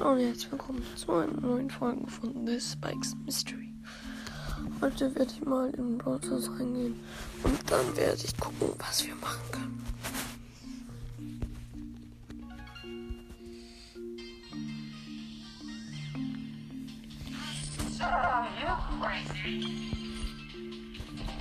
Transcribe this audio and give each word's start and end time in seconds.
Und 0.00 0.20
herzlich 0.20 0.52
willkommen 0.52 0.82
zu 0.94 1.12
einer 1.12 1.40
neuen 1.40 1.68
Folge 1.68 2.06
von 2.06 2.46
The 2.46 2.60
Spikes 2.60 3.16
Mystery. 3.26 3.72
Heute 4.80 5.12
werde 5.16 5.32
ich 5.32 5.44
mal 5.44 5.70
in 5.70 5.98
Browsers 5.98 6.48
reingehen 6.50 6.94
und 7.42 7.58
dann 7.68 7.96
werde 7.96 8.22
ich 8.24 8.36
gucken, 8.36 8.70
was 8.78 9.04
wir 9.04 9.16
machen 9.16 9.42
können. 9.50 9.84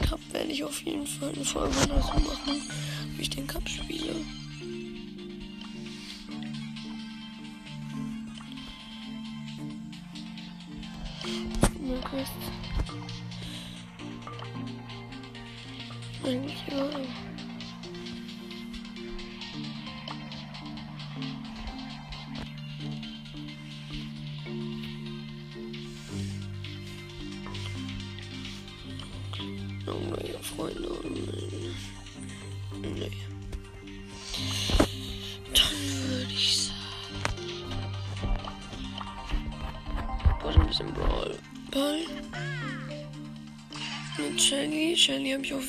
Cup 0.10 0.20
werde 0.32 0.50
ich 0.50 0.64
auf 0.64 0.82
jeden 0.82 1.06
Fall 1.06 1.30
eine 1.30 1.46
Folge 1.46 1.74
so 1.74 1.94
machen, 1.94 2.62
wie 3.18 3.22
ich 3.22 3.30
den 3.30 3.46
Cup 3.46 3.70
spiele. 3.70 4.16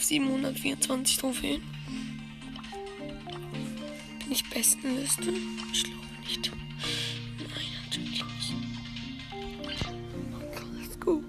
724 0.09 1.19
Trophäen. 1.19 1.61
Bin 4.19 4.33
ich 4.33 4.48
Bestenliste? 4.48 5.34
Ich 5.70 5.84
glaube 5.84 6.06
nicht. 6.23 6.51
Nein, 7.39 7.48
natürlich 7.84 8.25
nicht. 8.25 8.55
Okay, 10.34 10.64
let's 10.81 10.98
go. 10.98 11.23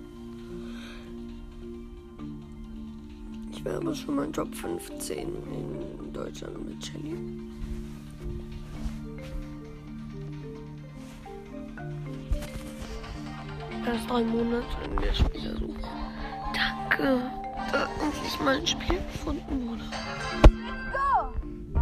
Ich 3.52 3.66
wäre 3.66 3.77
aber 3.77 3.94
schon 3.94 4.16
mal 4.16 4.30
Job 4.31 4.55
15 4.55 5.27
in 5.27 6.13
Deutschland 6.13 6.66
mit 6.66 6.85
Shelly. 6.85 7.17
Erst 13.85 14.09
drei 14.09 14.23
Monate 14.23 14.66
in 14.85 15.02
der 15.02 15.13
Spielersuche. 15.13 15.89
Danke, 16.53 17.30
da 17.72 17.88
endlich 18.02 18.39
mal 18.39 18.56
ein 18.58 18.67
Spiel 18.67 19.00
gefunden 19.12 19.70
wurde. 19.70 19.84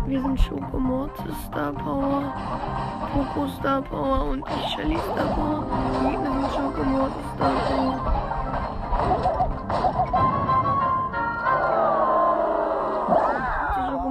Wir 0.08 0.22
sind 0.22 0.40
Schokomortis 0.40 1.36
Star 1.48 1.74
Power, 1.74 2.34
Poco 3.14 3.48
Star 3.60 3.82
Power 3.82 4.30
und 4.30 4.44
ich 4.48 4.74
Shelly 4.74 4.98
Star 4.98 5.28
Power. 5.36 5.66
Die 6.02 6.10
Gegner 6.10 6.32
sind 6.32 6.52
Schokomortis 6.54 7.26
Star 7.36 7.52
Power. 7.68 7.96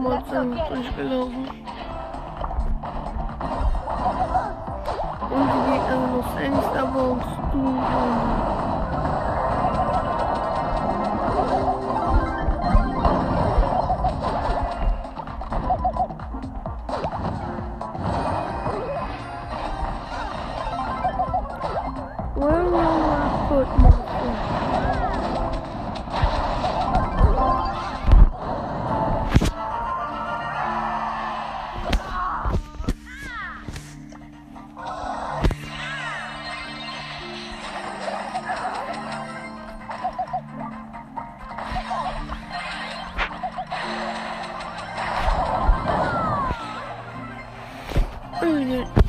Die 0.06 0.30
sind 0.30 0.52
durchgelaufen. 0.68 1.44
Und 5.30 5.46
die 5.52 5.62
Gegner 5.70 5.96
sind 5.96 6.12
noch 6.12 6.28
Sandy 6.34 6.62
Star 6.70 6.86
Power 6.86 7.10
und 7.12 7.22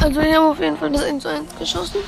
Also 0.07 0.21
ich 0.21 0.33
habe 0.33 0.45
auf 0.45 0.59
jeden 0.61 0.77
Fall 0.77 0.89
das 0.89 1.03
1 1.03 1.21
zu 1.21 1.29
1 1.29 1.59
geschossen. 1.59 1.99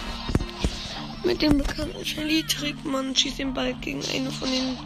Mit 1.26 1.42
dem 1.42 1.58
bekannten 1.58 2.06
Shelly-Trick. 2.06 2.86
Man 2.86 3.14
schießt 3.14 3.40
den 3.40 3.54
Ball 3.54 3.74
gegen 3.74 4.00
eine 4.16 4.32
von 4.32 4.48
den 4.48 4.78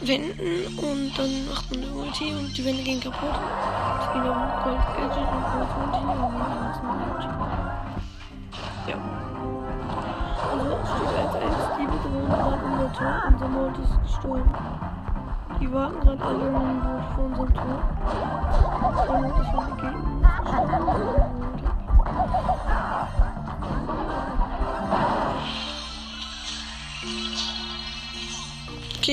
Wänden 0.00 0.78
und 0.78 1.12
dann 1.18 1.48
macht 1.50 1.70
man 1.70 1.82
eine 1.82 1.92
Ulti 1.92 2.32
und 2.32 2.56
die 2.56 2.64
Wände 2.64 2.82
gehen 2.82 2.98
kaputt. 2.98 3.28
Es 3.28 4.06
geht 4.14 4.22
um 4.22 4.38
Gold 4.64 4.80
Gadget 4.96 5.18
und 5.20 5.44
Gold 5.52 5.68
Ulti 5.82 6.00
und 6.00 6.16
dann. 6.16 6.48
Ja. 8.88 8.96
Also 10.50 10.66
es 10.72 10.88
steht 10.88 11.12
1-1, 11.28 11.76
die 11.76 11.84
bedrohen 11.84 12.26
gerade 12.26 12.56
unser 12.64 12.88
Tor. 12.94 13.14
Unser 13.28 13.48
Mord 13.48 13.76
ist 13.76 13.96
gestorben. 14.02 14.50
Die 15.60 15.70
warten 15.70 16.00
gerade 16.00 16.24
alle 16.24 16.48
in 16.48 16.54
einem 16.54 16.80
Boot 16.80 17.04
vor 17.14 17.24
unserem 17.26 17.52
Tor. 17.52 17.78
Der 18.96 19.20
Mord 19.20 19.40
ist 19.42 19.50
von 19.50 19.66
den 19.66 19.76
Gegnern 19.76 21.31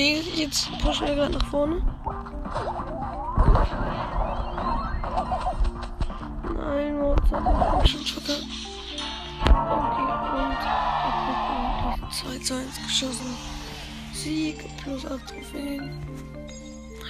Okay, 0.00 0.22
jetzt 0.34 0.70
pushen 0.78 1.08
wir 1.08 1.14
gerade 1.14 1.34
nach 1.34 1.46
vorne. 1.50 1.82
Nein, 6.56 6.98
Mozart 6.98 7.86
schon 7.86 8.06
Schotter. 8.06 8.38
Okay, 9.44 10.08
und 12.00 12.12
2 12.14 12.38
zu 12.38 12.54
1 12.54 12.82
geschossen. 12.82 13.36
Sieg 14.14 14.64
plus 14.82 15.04
8 15.04 15.20
Trophäen. 15.28 15.90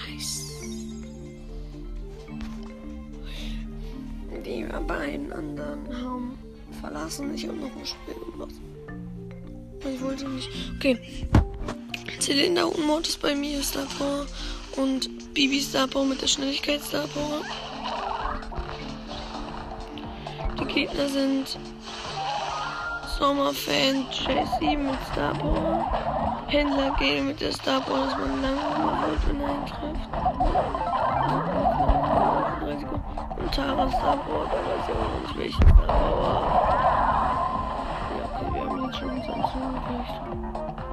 Nice. 0.09 0.51
Die 4.45 4.67
beiden 4.89 5.33
anderen 5.33 6.03
haben 6.03 6.39
verlassen. 6.81 7.33
Ich 7.37 7.47
habe 7.47 7.57
noch 7.57 7.77
ein 7.77 7.87
Spiel 7.87 8.15
gemacht. 8.33 8.55
Ich 9.79 10.03
wollte 10.03 10.29
nicht. 10.29 10.51
Okay. 10.75 10.99
Zylinder 12.31 12.67
und 12.69 12.87
Mortis 12.87 13.17
bei 13.17 13.35
mir 13.35 13.59
ist 13.59 13.75
davor. 13.75 14.25
Und 14.77 15.35
Bibi 15.35 15.61
Star 15.61 15.89
Power 15.89 16.05
mit 16.05 16.23
der 16.23 16.29
Schnelligkeit 16.29 16.81
Star 16.81 17.09
Power. 17.09 17.43
Die 20.61 20.65
Gegner 20.67 21.09
sind 21.09 21.59
Sommerfan 23.19 24.07
Jesse 24.13 24.77
mit 24.77 24.95
Star 25.13 25.35
Power. 25.35 26.45
Händler 26.47 26.95
Gale 27.01 27.23
mit 27.23 27.41
der 27.41 27.51
Star 27.51 27.81
Power, 27.81 28.05
dass 28.05 28.17
man 28.17 28.43
langsamer 28.43 29.09
wird, 29.09 29.27
wenn 29.27 29.41
er 29.41 29.51
ihn. 32.71 32.87
Und 33.43 33.53
Tara 33.53 33.91
Star 33.91 34.17
Power, 34.19 34.47
da 34.47 34.57
weiß 34.57 34.85
ich 34.87 34.95
auch 34.95 35.21
nicht 35.21 35.37
welchen 35.37 35.63
Star 35.63 35.87
Power. 35.99 36.33
Ja, 38.17 38.25
okay, 38.25 38.55
wir 38.55 38.61
haben 38.71 38.85
jetzt 38.85 38.99
schon 39.01 39.11
uns 39.11 39.29
anzugekriegt. 39.29 40.90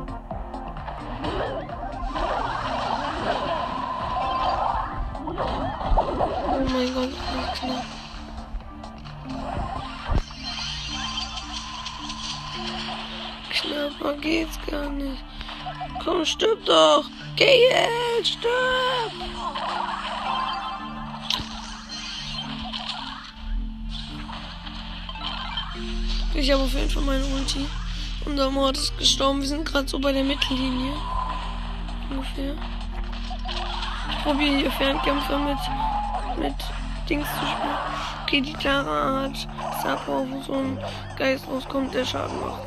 Oh 6.49 6.69
mein 6.69 6.93
Gott, 6.93 7.09
ist 7.09 7.53
knapp. 7.59 7.85
Knapper 13.49 14.13
geht's 14.17 14.59
gar 14.69 14.89
nicht. 14.89 15.23
Komm, 16.03 16.25
stirb 16.25 16.63
doch. 16.65 17.05
Geh 17.35 17.69
jetzt, 17.69 18.33
stirb. 18.33 19.11
Ich 26.33 26.51
habe 26.51 26.63
auf 26.63 26.73
jeden 26.73 26.89
Fall 26.89 27.03
meine 27.03 27.25
Ulti. 27.25 27.65
Unser 28.25 28.51
Mord 28.51 28.77
ist 28.77 28.97
gestorben. 28.97 29.41
Wir 29.41 29.47
sind 29.47 29.65
gerade 29.65 29.87
so 29.87 29.99
bei 29.99 30.11
der 30.11 30.23
Mittellinie. 30.23 30.93
Ungefähr. 32.09 32.55
Ich 34.09 34.23
probiere 34.23 34.55
hier 34.57 34.71
Fernkämpfer 34.71 35.37
mit, 35.39 35.57
mit 36.37 36.55
Dings 37.09 37.27
zu 37.27 37.45
spielen. 37.45 37.77
Okay, 38.23 38.41
die 38.41 38.53
Tara 38.53 39.23
hat 39.23 39.47
Power, 40.05 40.25
wo 40.29 40.41
so 40.41 40.53
ein 40.53 40.77
Geist 41.17 41.47
rauskommt, 41.47 41.93
der 41.93 42.05
Schaden 42.05 42.39
macht. 42.39 42.61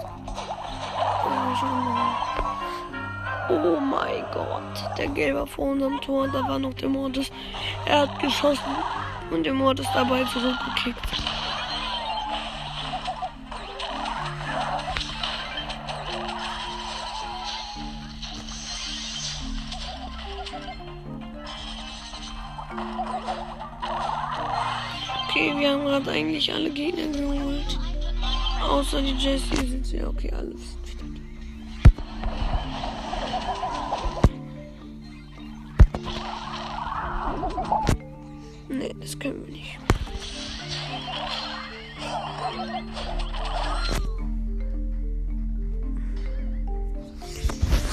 Oh 3.49 3.81
mein 3.81 4.25
Gott, 4.33 4.99
der 4.99 5.09
Gelbe 5.09 5.47
vor 5.47 5.73
unserem 5.73 6.01
Tor, 6.01 6.29
da 6.29 6.47
war 6.47 6.59
noch 6.59 6.75
der 6.75 6.89
Mortis. 6.89 7.31
Er 7.85 8.03
hat 8.03 8.19
geschossen 8.21 8.77
und 9.31 9.45
der 9.45 9.55
Mortis 9.55 9.87
dabei 9.93 10.25
zurückgekickt. 10.25 11.20
Okay, 25.29 25.53
wir 25.57 25.71
haben 25.71 25.85
gerade 25.85 26.11
eigentlich 26.11 26.53
alle 26.53 26.71
Gegner 26.71 27.07
geholt. 27.07 27.79
Außer 28.63 29.03
die 29.03 29.15
Jessie 29.15 29.67
sind 29.67 29.87
sie. 29.87 30.05
Okay, 30.05 30.33
alles. 30.33 30.77
Nee, 38.69 38.95
das 39.01 39.19
können 39.19 39.45
wir 39.47 39.53
nicht. 39.53 39.79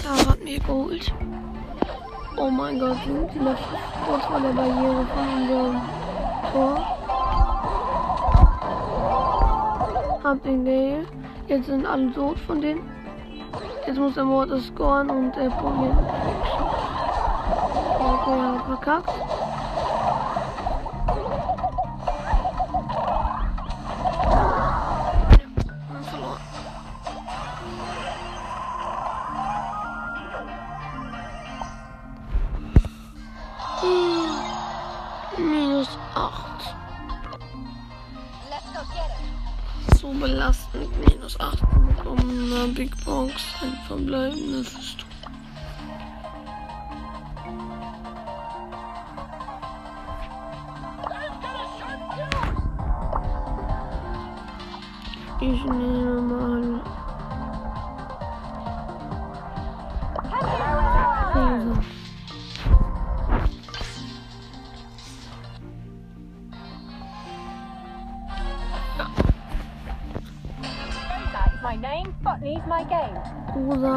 Da 0.04 0.30
hat 0.30 0.44
mir 0.44 0.60
geholt. 0.60 1.14
Mein 2.58 2.80
Gott, 2.80 2.98
sind 3.06 3.32
die 3.36 3.40
noch 3.40 3.56
kurz 4.08 4.26
vor 4.26 4.40
der 4.40 4.50
Barriere 4.50 5.06
von 5.14 5.28
unserem 5.36 5.82
Tor. 6.52 6.78
Hab 10.24 10.42
den 10.42 10.66
Gale. 10.66 11.06
Jetzt 11.48 11.68
sind 11.68 11.86
alle 11.86 12.12
tot 12.14 12.40
von 12.40 12.60
denen. 12.60 12.82
Jetzt 13.86 14.00
muss 14.00 14.16
der 14.16 14.24
Mord 14.24 14.50
scoren 14.60 15.08
und 15.12 15.38
er 15.38 15.52
probiert. 15.52 15.98
Okay, 18.00 18.40
er 18.40 18.54
hat 18.54 18.66
verkackt. 18.66 19.27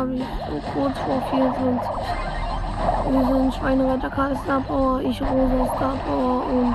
Habe 0.00 0.14
ich 0.14 0.22
so 0.48 0.72
kurz 0.72 0.98
vor 1.00 1.22
24. 1.30 1.90
Wir 3.10 3.26
sind 3.26 3.54
Schweinereiter 3.54 4.08
Karl 4.08 4.34
Star 4.36 4.60
Power, 4.60 5.00
ich 5.02 5.20
Rosa 5.20 5.76
Star 5.76 5.94
Power 6.06 6.46
und 6.46 6.74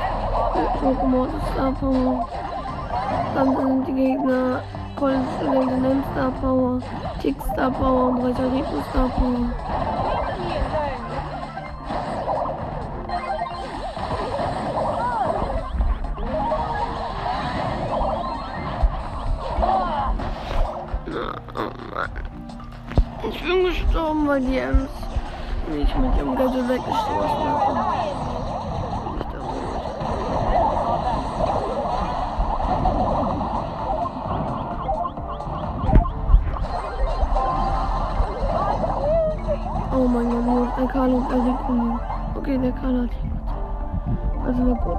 Pokémon 0.80 1.28
Star 1.52 1.72
Power. 1.72 2.30
Dann 3.34 3.56
sind 3.56 3.88
die 3.88 3.94
Gegner 3.94 4.62
Colt 4.96 5.16
Studenten 5.38 6.04
Star 6.12 6.32
Power, 6.40 6.80
Tick 7.20 7.36
Star 7.52 7.72
Power 7.72 8.10
und 8.10 8.26
Reiter 8.26 8.52
Rico 8.54 8.84
Star 8.92 9.10
Power. 9.10 9.65
Die 24.40 24.58
Ems 24.58 24.90
mich 25.68 25.96
mit 25.96 26.16
ihrem 26.18 26.36
Gadget 26.36 26.70
weggestoßen 26.70 27.46
haben. 27.46 27.80
Ich 29.20 29.26
da. 29.32 29.40
Oh 39.96 40.08
mein 40.08 40.30
Gott, 40.30 40.46
nur 40.46 40.68
der 40.78 40.88
Karl 40.88 41.14
und 41.14 41.32
der 41.32 41.38
Rico. 41.38 42.00
Okay, 42.36 42.58
der 42.58 42.72
Karl 42.74 43.02
hat 43.04 43.10
gut. 43.22 43.36
Also 44.46 44.64
der 44.66 44.76
Bot. 44.76 44.98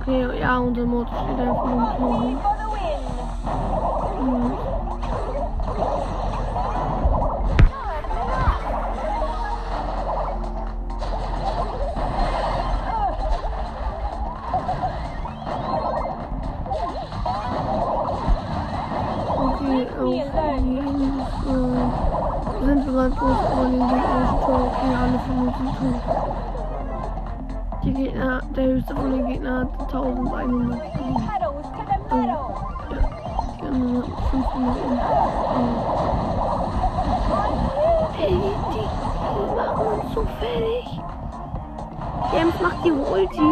Okay, 0.00 0.40
ja, 0.40 0.58
unser 0.58 0.84
Mod 0.84 1.08
steht 1.08 1.38
einfach 1.38 1.64
im 1.64 1.78
Tor. 1.98 2.51
Höchste 28.82 28.94
von 28.94 29.12
den 29.12 29.26
Gegnern 29.26 29.68
hat 29.78 29.94
1100 29.94 30.78
Leben. 30.96 31.14
Pedals 31.14 31.62
to 31.62 31.78
the 31.78 31.92
Oh, 32.10 32.16
metal. 32.16 32.26
ja. 32.28 32.98
Hatten 33.62 34.02
500 34.30 34.84
und 34.84 34.98
Ey, 38.18 38.28
die, 38.28 38.34
die 38.72 39.56
machen 39.56 39.86
uns 39.86 40.14
so 40.14 40.22
fertig. 40.40 40.86
James 42.32 42.54
macht 42.60 42.84
die 42.84 42.92
Ulti 42.92 43.51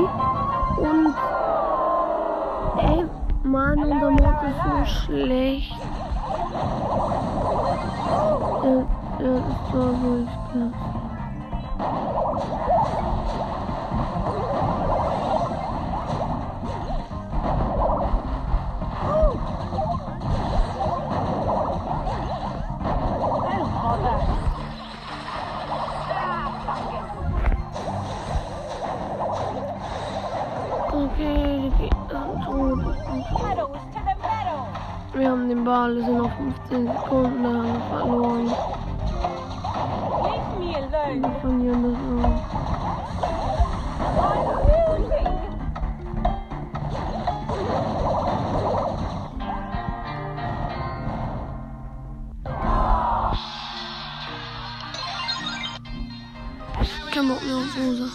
Bock 57.31 57.47
mehr 57.47 57.57
auf 57.59 57.77
Rosa. 57.77 58.09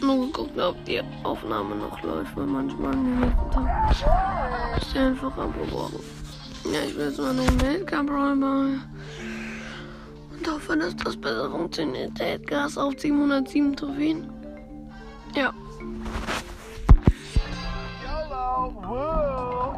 Nur 0.00 0.26
geguckt, 0.26 0.58
ob 0.60 0.84
die 0.84 1.02
Aufnahme 1.24 1.74
noch 1.74 2.00
läuft, 2.02 2.36
weil 2.36 2.46
manchmal 2.46 2.92
am 2.92 3.20
nächsten 3.20 3.50
Tag 3.50 3.90
ist 4.80 4.94
die 4.94 4.98
einfach 4.98 5.36
abgebrochen. 5.36 5.98
Ja, 6.72 6.82
ich 6.86 6.96
will 6.96 7.06
jetzt 7.06 7.18
mal 7.18 7.34
noch 7.34 7.48
einen 7.48 7.60
Weltcup-Räuber. 7.60 8.78
hoffe, 10.48 10.76
dass 10.76 10.94
das 10.94 11.16
besser 11.16 11.50
funktioniert. 11.50 12.16
Der 12.20 12.38
ist 12.66 12.78
auf 12.78 12.94
707 12.96 13.74
Trophäen. 13.74 14.30
Ja. 15.34 15.52
YOLO! 18.04 19.74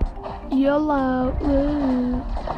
Woo! 0.50 0.54
YOLO. 0.54 2.57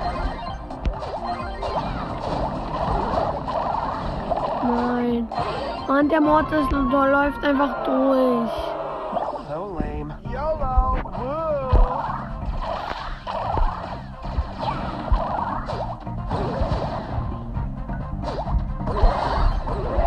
Nein. 5.28 5.86
Mann, 5.88 6.08
der 6.08 6.20
Mortis 6.20 6.66
der 6.70 7.06
läuft 7.06 7.44
einfach 7.44 7.84
durch. 7.84 8.50
So 9.48 9.78
lame. 9.78 10.16
YOLO! 10.32 10.96
Woo! 11.02 11.40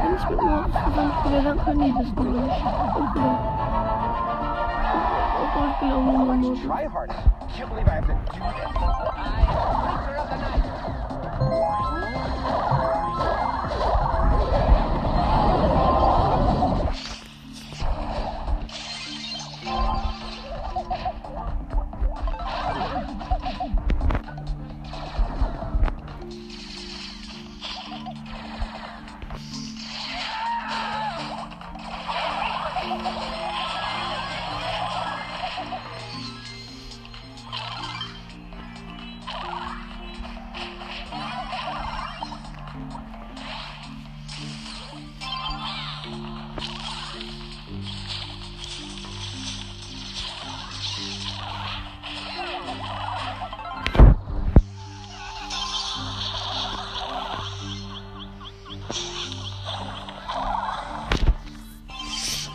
Wenn 0.02 0.16
ich 0.16 0.30
mit 0.30 0.42
Mortis 0.42 0.74
zusammenspiele, 0.74 1.44
dann 1.44 1.60
können 1.64 1.82
die 1.82 1.94
das 1.94 2.08
nicht. 2.08 2.18
Okay. 2.96 3.32
Oh, 5.56 5.66
ich 5.70 5.78
glaube, 5.80 6.04
nur 6.04 6.26
Mortis. 6.26 6.60
Try 6.64 6.88
harder. 6.88 7.16
Can't 7.56 7.70
believe 7.70 7.88
I 7.88 7.92
have 7.92 8.08
to 8.08 8.14
do 8.14 8.20
this. 8.20 9.14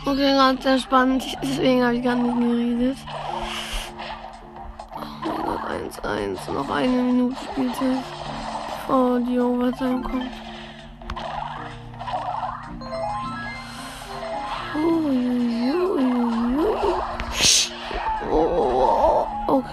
Okay, 0.09 0.57
sehr 0.59 0.79
spannend. 0.79 1.23
Deswegen 1.43 1.83
habe 1.83 1.95
ich 1.95 2.03
gar 2.03 2.15
nicht 2.15 2.39
geredet. 2.39 2.97
Oh 5.23 5.29
mein 5.29 5.83
Gott, 5.83 6.03
1-1. 6.03 6.51
Noch 6.51 6.69
eine 6.71 6.87
Minute 6.87 7.35
Spielzeit. 7.51 8.03
Bevor 8.87 9.19
die 9.19 9.39
Overtime 9.39 10.01
kommt. 10.01 10.31
Oh, 18.31 19.27
okay. 19.45 19.67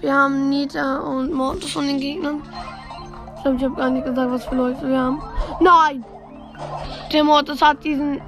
Wir 0.00 0.12
haben 0.12 0.50
Nita 0.50 0.98
und 0.98 1.32
Mortis 1.32 1.72
von 1.72 1.86
den 1.86 1.98
Gegnern. 1.98 2.42
Ich 3.36 3.42
glaube, 3.42 3.56
ich 3.56 3.64
habe 3.64 3.76
gar 3.76 3.88
nicht 3.88 4.04
gesagt, 4.04 4.30
was 4.30 4.44
für 4.44 4.56
Leute 4.56 4.86
wir 4.86 4.98
haben. 4.98 5.22
Nein! 5.60 6.04
Der 7.10 7.24
Mortis 7.24 7.62
hat 7.62 7.82
diesen 7.82 8.20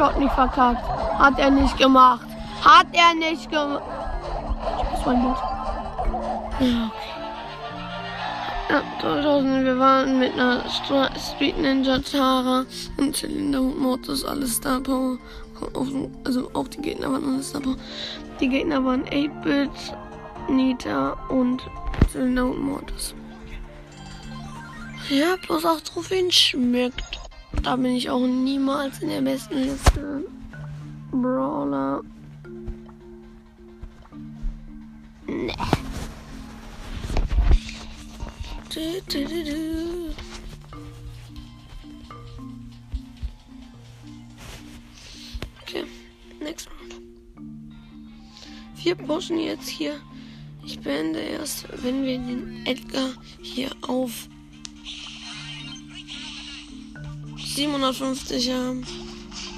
Shot 0.00 0.18
nicht 0.18 0.32
verkackt. 0.32 0.82
Hat 1.18 1.38
er 1.38 1.50
nicht 1.50 1.76
gemacht. 1.76 2.26
Hat 2.64 2.86
er 2.92 3.12
nicht 3.12 3.50
gemacht. 3.50 3.82
Das 4.92 5.04
war 5.04 5.12
ein 5.12 5.22
Bot. 5.22 5.36
Ja, 6.58 6.86
okay. 6.86 7.20
Ja, 8.70 8.82
2000, 9.02 9.64
wir 9.64 9.78
waren 9.78 10.18
mit 10.18 10.32
einer 10.32 10.66
Stra 10.70 11.10
Street 11.18 11.58
Ninja 11.58 11.98
Tara 11.98 12.64
und 12.96 13.14
Zylinder 13.14 13.60
und 13.60 13.78
Mortis, 13.78 14.24
alles 14.24 14.56
Star 14.56 14.80
Power. 14.80 15.18
Also 16.24 16.50
auch 16.54 16.68
die 16.68 16.80
Gegner 16.80 17.12
waren 17.12 17.34
alles 17.34 17.50
Star 17.50 17.60
Power. 17.60 17.76
Die 18.40 18.48
Gegner 18.48 18.82
waren 18.82 19.04
8-Bit, 19.04 19.70
Nita 20.48 21.18
und 21.28 21.60
Zylinder 22.10 22.46
und 22.46 22.58
Mortis. 22.58 23.14
Ja, 25.10 25.36
plus 25.42 25.66
8 25.66 25.84
Trophäen 25.84 26.32
schmeckt. 26.32 27.19
Da 27.62 27.76
bin 27.76 27.94
ich 27.96 28.08
auch 28.08 28.26
niemals 28.26 29.00
in 29.00 29.08
der 29.08 29.20
besten 29.20 29.54
Liste. 29.54 30.24
Brawler. 31.10 32.02
Nee. 35.26 35.54
Du, 38.72 38.80
du, 39.08 39.24
du. 39.26 40.14
Okay, 45.62 45.84
next 46.40 46.68
round. 46.68 46.94
Wir 48.82 48.94
pushen 48.94 49.38
jetzt 49.38 49.68
hier. 49.68 50.00
Ich 50.64 50.80
beende 50.80 51.18
erst, 51.18 51.66
wenn 51.82 52.04
wir 52.04 52.18
den 52.18 52.64
Edgar 52.64 53.10
hier 53.42 53.70
auf 53.82 54.28
750 57.54 58.50
haben. 58.50 58.86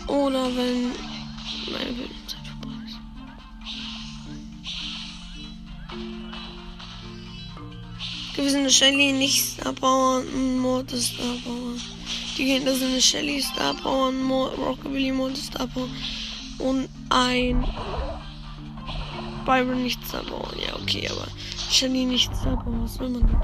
Oder 0.07 0.45
wenn 0.57 0.93
meine 1.71 1.93
Bildungszeit 1.93 2.41
vorbei 2.61 2.77
ist. 2.87 2.99
Okay, 8.33 8.43
wir 8.43 8.51
sind 8.51 8.61
eine 8.61 8.71
Shelly, 8.71 9.13
nicht 9.13 9.45
Star 9.45 9.73
Power, 9.73 10.23
ein 10.23 10.59
Mortis 10.59 11.09
Star 11.09 11.37
Power. 11.45 11.77
Die 12.37 12.45
Gegner 12.45 12.75
sind 12.75 12.93
eine 12.93 13.01
Shelly 13.01 13.43
Star 13.43 13.75
Power, 13.75 14.09
ein 14.09 14.23
Mo 14.23 14.47
Rockabilly 14.47 15.13
Mortis 15.13 15.47
Star 15.47 15.67
Power 15.67 15.89
und 16.59 16.89
ein 17.11 17.65
Byron 19.45 19.83
nicht 19.83 20.05
Star 20.07 20.23
Power. 20.23 20.51
Ja, 20.57 20.75
okay, 20.81 21.09
aber 21.11 21.27
Shelly 21.71 22.05
nicht 22.07 22.35
Star 22.35 22.57
Power, 22.57 22.83
was 22.83 22.99
will 22.99 23.11
man 23.11 23.21
denn? 23.21 23.41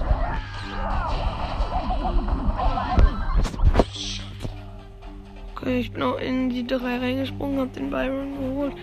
Okay, 5.60 5.80
ich 5.80 5.90
bin 5.90 6.02
auch 6.04 6.18
in 6.20 6.50
die 6.50 6.64
drei 6.64 6.98
reingesprungen, 6.98 7.58
hab 7.58 7.72
den 7.72 7.90
Byron 7.90 8.38
geholt. 8.38 8.74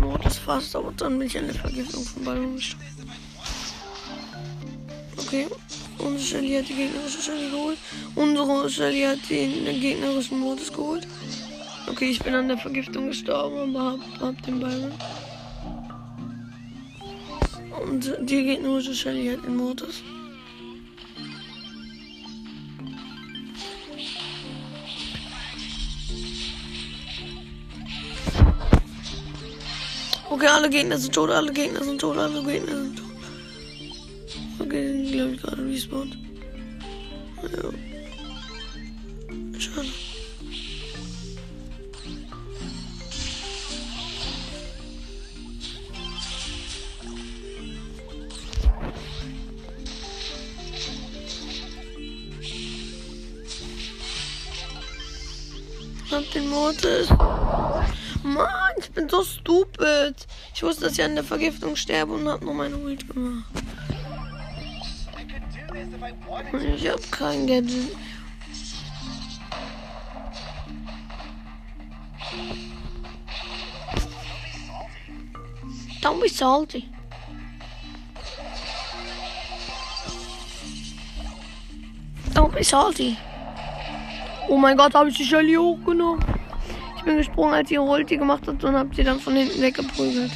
Mord 0.00 0.26
ist 0.26 0.38
fast, 0.38 0.74
aber 0.74 0.90
dann 0.96 1.16
bin 1.16 1.28
ich 1.28 1.38
an 1.38 1.46
der 1.46 1.54
Vergiftung 1.54 2.02
von 2.02 2.24
Byron 2.24 2.56
gestorben. 2.56 2.84
Okay, 5.16 5.46
unsere 5.98 6.18
Shelly 6.18 6.56
hat 6.56 6.68
die 6.68 6.74
gegnerische 6.74 7.22
Shelly 7.22 7.50
geholt. 7.50 7.78
Unsere 8.16 8.68
Shelly 8.68 9.02
hat 9.02 9.30
den 9.30 9.80
gegnerischen 9.80 10.40
Modus 10.40 10.72
geholt. 10.72 11.06
Okay, 11.88 12.06
ich 12.06 12.18
bin 12.18 12.34
an 12.34 12.48
der 12.48 12.58
Vergiftung 12.58 13.06
gestorben, 13.06 13.76
aber 13.76 13.92
hab, 13.92 14.20
hab 14.20 14.42
den 14.42 14.58
Byron. 14.58 14.92
Und 17.80 18.12
die 18.22 18.42
gegnerische 18.42 18.94
Shelly 18.94 19.36
hat 19.36 19.46
den 19.46 19.56
Modus. 19.56 20.02
Okay, 30.44 30.52
alle 30.52 30.68
Gegner 30.68 30.98
sind 30.98 31.14
tot, 31.14 31.30
alle 31.30 31.50
Gegner 31.50 31.82
sind 31.82 31.98
tot, 31.98 32.18
alle 32.18 32.42
Gegner 32.42 32.76
sind 32.76 32.98
tot. 32.98 33.06
Okay, 34.58 35.10
glaube 35.10 35.32
ich 35.32 35.40
gerade 35.40 35.64
respawned. 35.66 36.18
Ja. 37.44 37.70
Schade. 39.58 39.88
Hab 56.10 56.30
den 56.32 56.50
Mortis. 56.50 57.08
Mann, 58.22 58.48
ich 58.78 58.90
bin 58.90 59.08
so 59.08 59.22
stupid. 59.22 60.26
Ich 60.54 60.62
wusste, 60.62 60.84
dass 60.84 60.92
ich 60.94 61.04
an 61.04 61.14
der 61.14 61.24
Vergiftung 61.24 61.76
sterbe 61.76 62.12
und 62.14 62.28
hab 62.28 62.42
nur 62.42 62.54
meine 62.54 62.76
Ult 62.76 63.08
gemacht. 63.08 63.44
Ich 66.74 66.88
hab 66.88 67.10
kein 67.10 67.46
Gadget. 67.46 67.96
Don't 76.00 76.20
be 76.20 76.28
salty. 76.28 76.88
Ich 82.64 82.68
sah 82.68 82.90
sie. 82.92 83.16
Oh 84.48 84.56
mein 84.56 84.76
Gott, 84.76 84.94
habe 84.94 85.10
ich 85.10 85.16
die 85.16 85.24
Shelly 85.24 85.54
hochgenommen. 85.54 86.24
Ich 86.96 87.02
bin 87.02 87.16
gesprungen, 87.16 87.52
als 87.52 87.70
ihre 87.70 87.82
Ulti 87.82 88.16
gemacht 88.16 88.46
hat 88.46 88.62
und 88.62 88.74
habe 88.74 88.94
sie 88.94 89.04
dann 89.04 89.20
von 89.20 89.34
hinten 89.34 89.60
weggeprügelt. 89.60 90.30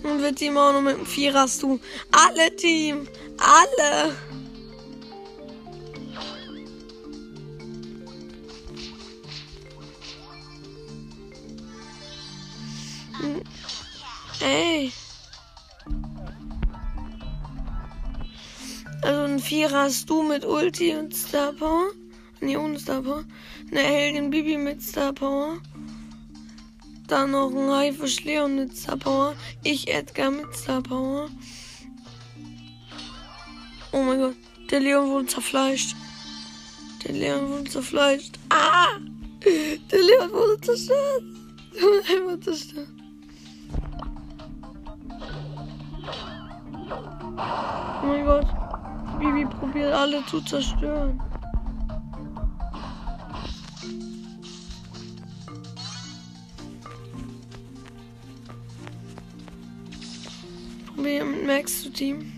Und 0.03 0.21
wir 0.21 0.35
Team 0.35 0.57
auch 0.57 0.73
noch 0.73 0.83
mit 0.83 0.97
dem 0.97 1.07
Vierer 1.07 1.41
hast 1.41 1.63
du. 1.63 1.79
Alle 2.11 2.55
Team. 2.57 3.07
Alle. 3.39 4.17
Ey. 14.45 14.93
Also 19.03 19.23
ein 19.23 19.39
Vierer 19.39 19.83
hast 19.83 20.11
du 20.11 20.23
mit 20.23 20.45
Ulti 20.45 20.95
und 20.95 21.15
Star 21.15 21.53
Power. 21.53 21.93
Nee, 22.41 22.57
ohne 22.57 22.79
Star 22.79 23.03
Power. 23.03 23.25
Eine 23.71 23.81
Heldin 23.81 24.31
Bibi 24.31 24.57
mit 24.59 24.83
Star 24.83 25.13
Power. 25.13 25.61
Dann 27.07 27.31
noch 27.31 27.51
ein 27.51 27.71
Haifisch 27.71 28.25
Leon 28.25 28.57
mit 28.57 28.77
Star 28.77 28.97
Power. 28.97 29.37
Ich 29.63 29.87
Edgar 29.93 30.31
mit 30.33 30.53
Star 30.57 30.83
Power. 30.83 31.29
Oh 33.93 34.03
mein 34.03 34.19
Gott. 34.19 34.37
Der 34.71 34.81
Leon 34.81 35.09
wurde 35.11 35.27
zerfleischt. 35.27 35.95
Der 37.05 37.15
Leon 37.15 37.49
wurde 37.49 37.71
zerfleischt. 37.71 38.39
Ah! 38.49 38.99
Der 39.45 40.03
Leon 40.03 40.33
wurde 40.33 40.61
zerstört. 40.61 41.23
Einfach 42.09 42.41
zerstört. 42.41 43.02
Oh 47.37 48.07
mein 48.07 48.25
Gott. 48.25 48.47
Bibi 49.19 49.47
probiert 49.47 49.93
alle 49.93 50.25
zu 50.27 50.41
zerstören. 50.41 51.21
Probier 60.95 61.25
mit 61.25 61.47
Max 61.47 61.83
zu 61.83 61.93
teamen. 61.93 62.33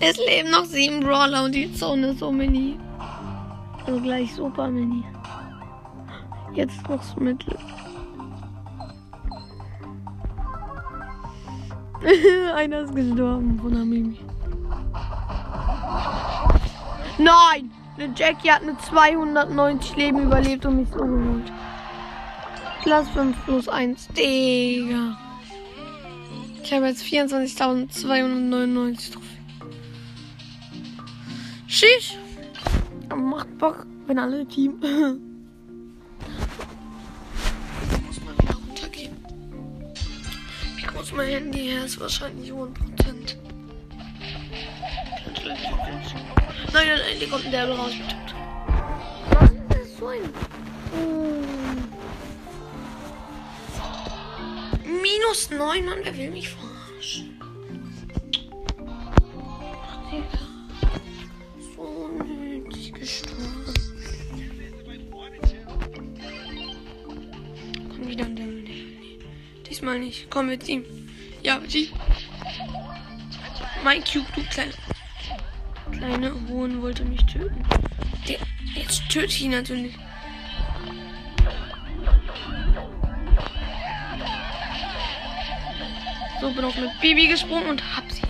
Es 0.00 0.16
leben 0.18 0.50
noch 0.50 0.64
sieben 0.64 1.00
Brawler 1.00 1.44
und 1.44 1.54
die 1.54 1.72
Zone 1.72 2.08
ist 2.08 2.18
so 2.18 2.32
mini. 2.32 2.78
Also 3.86 4.00
gleich 4.00 4.34
super 4.34 4.68
mini. 4.68 5.04
Jetzt 6.54 6.88
noch 6.88 7.02
so 7.02 7.20
mittel. 7.20 7.56
Einer 12.54 12.80
ist 12.80 12.94
gestorben 12.94 13.58
von 13.60 13.72
der 13.72 13.84
Mimi. 13.84 14.18
Nein! 17.18 17.70
Eine 17.96 18.12
Jackie 18.16 18.50
hat 18.50 18.62
eine 18.62 18.76
290 18.78 19.96
Leben 19.96 20.22
überlebt 20.22 20.64
und 20.66 20.76
mich 20.76 20.88
so 20.88 20.98
geholt. 20.98 21.52
Plus 22.82 23.08
5 23.10 23.44
plus 23.44 23.68
1. 23.68 24.08
Digga. 24.08 25.16
Ich 26.62 26.72
habe 26.72 26.86
jetzt 26.86 27.04
24.299 27.04 29.12
Trophäen. 29.12 29.44
Aber 33.10 33.20
macht 33.20 33.58
Bock, 33.58 33.86
wenn 34.06 34.18
alle 34.18 34.46
Team. 34.46 34.80
Groß 41.02 41.12
mein 41.14 41.28
Handy 41.30 41.64
her 41.64 41.84
ist, 41.84 41.98
wahrscheinlich 41.98 42.52
100%. 42.52 42.54
Nein, 42.54 43.26
nein, 46.72 46.86
nein, 46.86 47.16
hier 47.18 47.28
kommt 47.28 47.44
ein 47.44 47.50
Derbe 47.50 47.76
raus. 47.76 47.90
Was 49.30 49.50
ist 49.50 49.62
das 49.68 49.98
so 49.98 50.06
ein? 50.06 50.20
Minus 54.84 55.50
9 55.50 55.88
und 55.88 56.06
er 56.06 56.16
will 56.16 56.30
mich 56.30 56.48
verarschen. 56.48 57.36
Ach, 58.86 60.08
Digga. 60.08 60.38
So 61.74 62.10
nötig 62.22 62.94
gestorben. 62.94 63.74
Komm 67.88 68.08
wieder 68.08 68.24
ein 68.24 68.36
Devil. 68.36 68.61
Diesmal 69.82 69.98
nicht. 69.98 70.30
Komm 70.30 70.46
mit 70.46 70.68
ihm. 70.68 70.84
Ja, 71.42 71.58
ihm. 71.58 71.92
Mein 73.82 74.04
Cube, 74.04 74.28
du 74.36 74.44
kleine. 74.44 74.72
Kleine 75.90 76.32
Hohn 76.48 76.80
wollte 76.80 77.04
mich 77.04 77.20
töten. 77.26 77.66
Der, 78.28 78.38
jetzt 78.76 79.08
töte 79.08 79.26
ich 79.26 79.42
ihn 79.42 79.50
natürlich. 79.50 79.98
So, 86.40 86.52
bin 86.52 86.64
auch 86.64 86.76
mit 86.76 87.00
Baby 87.00 87.26
gesprungen 87.26 87.70
und 87.70 87.96
hab 87.96 88.08
sie. 88.08 88.21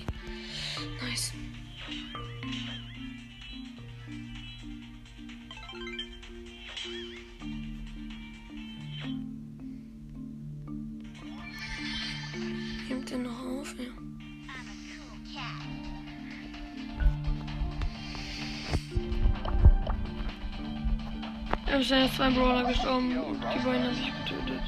Ja, 21.73 21.79
es 21.79 21.87
sind 21.87 22.03
jetzt 22.03 22.17
zwei 22.17 22.29
Brawler 22.29 22.65
gestorben 22.65 23.17
und 23.17 23.39
die 23.41 23.65
beiden 23.65 23.83
haben 23.83 23.95
sich 23.95 24.13
getötet. 24.25 24.61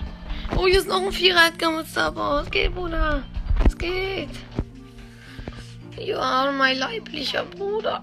Oh, 0.58 0.66
hier 0.66 0.80
ist 0.80 0.88
noch 0.88 1.04
ein 1.04 1.12
Vierer 1.12 1.50
Edgar 1.50 1.72
mit 1.72 1.86
Star. 1.86 2.42
Es 2.42 2.50
geht, 2.50 2.74
Bruder. 2.74 3.22
Es 3.64 3.78
geht. 3.78 4.30
Ja, 6.00 6.52
mein 6.58 6.80
leiblicher 6.80 7.44
Bruder. 7.44 8.02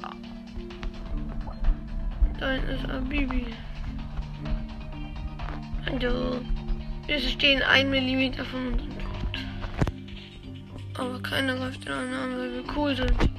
Hinten 2.39 2.69
ist 2.69 2.89
ein 2.89 3.09
Bibi. 3.09 3.47
Hallo. 5.87 6.41
Wir 7.09 7.19
stehen 7.19 7.61
ein 7.63 7.91
Millimeter 7.91 8.45
von 8.45 8.75
uns. 8.75 8.83
Aber 10.97 11.21
keiner 11.23 11.57
greift 11.57 11.85
den 11.85 11.93
anderen 11.93 12.23
an, 12.23 12.39
weil 12.39 12.55
wir 12.55 12.77
cool 12.77 12.95
sind. 12.95 13.32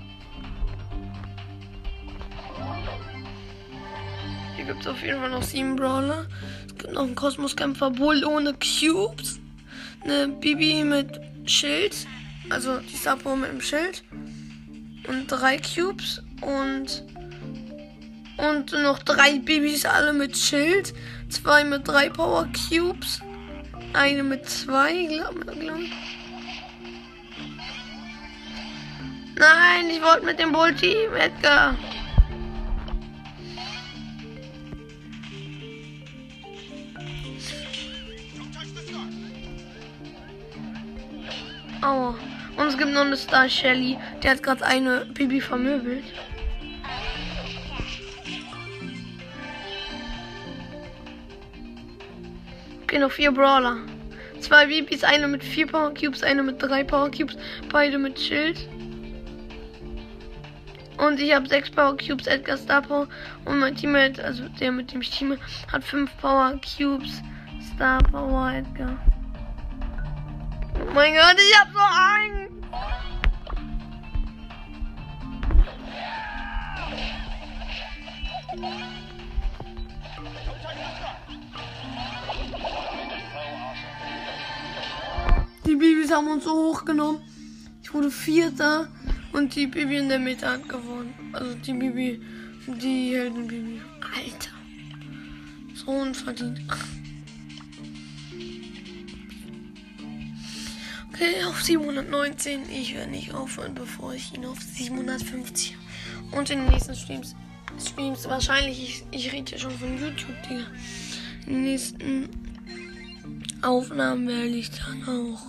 Gibt 4.84 4.96
auf 4.98 5.04
jeden 5.04 5.20
Fall 5.22 5.30
noch 5.30 5.44
sieben 5.44 5.78
Brawler. 5.78 6.26
Es 6.68 6.76
gibt 6.76 6.92
noch 6.92 7.04
einen 7.04 7.16
Kosmoskämpfer 7.16 7.92
Bull 7.92 8.26
ohne 8.26 8.54
Cubes. 8.54 9.40
Eine 10.04 10.28
Bibi 10.28 10.84
mit 10.84 11.22
Schild. 11.46 11.96
Also 12.50 12.80
die 12.80 12.98
Power 12.98 13.38
mit 13.38 13.50
dem 13.50 13.62
Schild. 13.62 14.04
Und 15.08 15.28
drei 15.28 15.58
Cubes. 15.58 16.22
Und. 16.42 17.06
Und 18.36 18.74
noch 18.74 19.00
drei 19.04 19.40
Babys, 19.40 19.86
alle 19.86 20.12
mit 20.12 20.36
Schild. 20.36 20.94
Zwei 21.30 21.64
mit 21.64 21.88
drei 21.88 22.10
Power 22.10 22.50
Cubes. 22.68 23.22
Eine 23.94 24.24
mit 24.24 24.50
zwei, 24.50 25.06
glaube 25.06 25.46
glaub. 25.46 25.80
Nein, 29.36 29.90
ich 29.90 30.02
wollte 30.02 30.26
mit 30.26 30.40
dem 30.40 30.52
Bull 30.52 30.76
Team, 30.76 31.14
Edgar. 31.18 31.74
Aua. 41.84 42.16
Und 42.56 42.68
es 42.68 42.78
gibt 42.78 42.92
noch 42.92 43.02
eine 43.02 43.18
Star 43.18 43.50
Shelly. 43.50 43.98
Der 44.22 44.32
hat 44.32 44.44
gerade 44.44 44.66
eine 44.66 45.06
Bibi 45.14 45.42
vermöbelt. 45.42 46.06
Okay, 52.84 53.00
noch 53.00 53.12
vier 53.12 53.32
Brawler. 53.32 53.78
Zwei 54.40 54.68
Bibis, 54.68 55.04
eine 55.04 55.28
mit 55.28 55.44
vier 55.44 55.68
Power 55.68 55.94
Cubes, 55.94 56.22
eine 56.22 56.44
mit 56.44 56.62
drei 56.62 56.84
Power 56.84 57.10
Cubes, 57.10 57.38
beide 57.72 57.98
mit 57.98 58.20
Schild. 58.20 58.68
Und 60.98 61.20
ich 61.20 61.34
habe 61.34 61.48
sechs 61.48 61.72
Power 61.72 61.98
Cubes, 61.98 62.28
Edgar 62.28 62.58
Star 62.58 62.82
Power. 62.82 63.08
Und 63.46 63.60
mein 63.60 63.76
Teammate, 63.76 64.24
also 64.24 64.44
der 64.60 64.72
mit 64.72 64.94
dem 64.94 65.02
ich 65.02 65.10
teame, 65.10 65.38
hat 65.72 65.84
fünf 65.84 66.16
Power 66.18 66.60
Cubes, 66.78 67.22
Star 67.74 68.04
Power, 68.04 68.54
Edgar. 68.54 68.98
Mein 70.92 71.14
Gott, 71.14 71.38
ich 71.38 71.60
hab 71.60 71.72
so 71.72 71.80
Angst. 71.80 72.54
Die 85.66 85.76
Babys 85.76 86.12
haben 86.12 86.28
uns 86.28 86.44
so 86.44 86.52
hochgenommen. 86.52 87.22
Ich 87.82 87.94
wurde 87.94 88.12
Vierter 88.12 88.88
und 89.32 89.56
die 89.56 89.68
Bibi 89.68 89.98
in 89.98 90.10
der 90.10 90.20
Mitte 90.20 90.48
hat 90.48 90.68
gewonnen. 90.68 91.14
Also 91.32 91.56
die 91.56 91.74
Bibi, 91.74 92.22
die 92.68 93.16
Helden-Bibi. 93.16 93.82
Alter. 94.02 94.52
So 95.74 95.92
unverdient. 95.92 96.62
Okay, 101.14 101.44
auf 101.48 101.62
719. 101.62 102.70
Ich 102.72 102.96
werde 102.96 103.12
nicht 103.12 103.36
aufhören, 103.36 103.76
bevor 103.76 104.14
ich 104.14 104.34
ihn 104.34 104.46
auf 104.46 104.60
750 104.60 105.78
und 106.32 106.50
in 106.50 106.62
den 106.62 106.70
nächsten 106.70 106.96
Streams. 106.96 107.36
Streams 107.80 108.28
wahrscheinlich, 108.28 108.82
ich, 108.82 109.04
ich 109.12 109.32
rede 109.32 109.52
ja 109.52 109.60
schon 109.60 109.78
von 109.78 110.00
YouTube, 110.00 110.36
Digga. 110.50 110.66
In 111.46 111.54
den 111.54 111.64
nächsten 111.66 112.30
Aufnahmen 113.62 114.28
werde 114.28 114.48
ich 114.48 114.72
dann 114.72 115.04
auch 115.08 115.44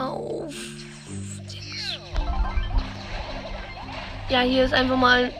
auf. 0.00 0.54
Ja, 4.30 4.40
hier 4.40 4.64
ist 4.64 4.72
einfach 4.72 4.96
mal 4.96 5.30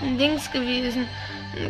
ein 0.00 0.16
Dings 0.16 0.50
gewesen. 0.50 1.06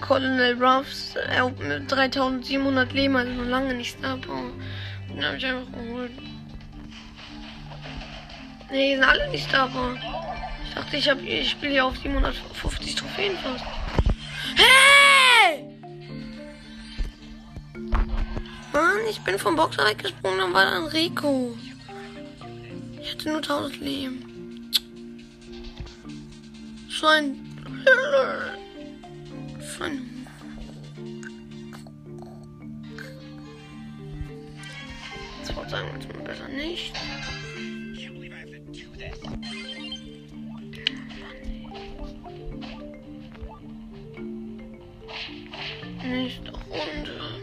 Colonel 0.01 0.63
Ruffs 0.63 1.15
hat 1.29 1.59
mit 1.59 1.91
3700 1.91 2.93
Leben, 2.93 3.17
also 3.17 3.33
noch 3.33 3.49
lange 3.49 3.75
nicht 3.75 3.99
Star 3.99 4.17
Power. 4.19 4.51
Den 5.09 5.25
habe 5.25 5.37
ich 5.37 5.47
einfach 5.47 5.73
geholt. 5.73 6.13
Nee, 8.71 8.91
die 8.91 8.95
sind 8.97 9.05
alle 9.05 9.31
nicht 9.31 9.49
Star 9.49 9.69
Power. 9.69 9.97
Ich 10.65 10.75
dachte, 10.75 10.97
ich, 10.97 11.09
ich 11.27 11.51
spiele 11.51 11.73
hier 11.73 11.85
auf 11.87 11.97
750 11.97 12.95
Trophäen 12.95 13.37
fast. 13.39 13.65
Hey! 14.57 15.65
Mann, 18.73 18.99
ich 19.09 19.21
bin 19.23 19.39
vom 19.39 19.57
Boxer 19.57 19.87
weggesprungen, 19.87 20.39
dann 20.39 20.55
war 20.55 20.65
da 20.65 20.77
ein 20.77 20.85
Rico. 20.85 21.57
Ich 23.03 23.13
hatte 23.13 23.29
nur 23.29 23.39
1000 23.39 23.81
Leben. 23.81 24.71
So 26.89 27.07
ein. 27.07 27.47
Ein. 29.81 30.27
Das 35.41 35.71
sagen 35.71 35.89
wir 35.89 36.01
jetzt 36.01 36.13
mal 36.13 36.23
besser 36.23 36.49
nicht. 36.49 36.95
Can't 46.73 47.05
believe 47.05 47.40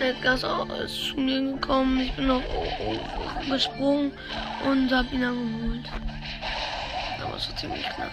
Edgar 0.00 0.34
ist 0.84 1.06
zu 1.06 1.16
mir 1.16 1.40
gekommen. 1.52 2.00
Ich 2.00 2.12
bin 2.14 2.30
O 2.30 2.42
gesprungen 3.48 4.12
und 4.68 4.92
hab 4.92 5.12
ihn 5.12 5.22
dann 5.22 5.60
geholt. 5.60 5.88
Aber 7.22 7.36
es 7.36 7.48
war 7.48 7.56
ziemlich 7.56 7.88
knapp. 7.88 8.12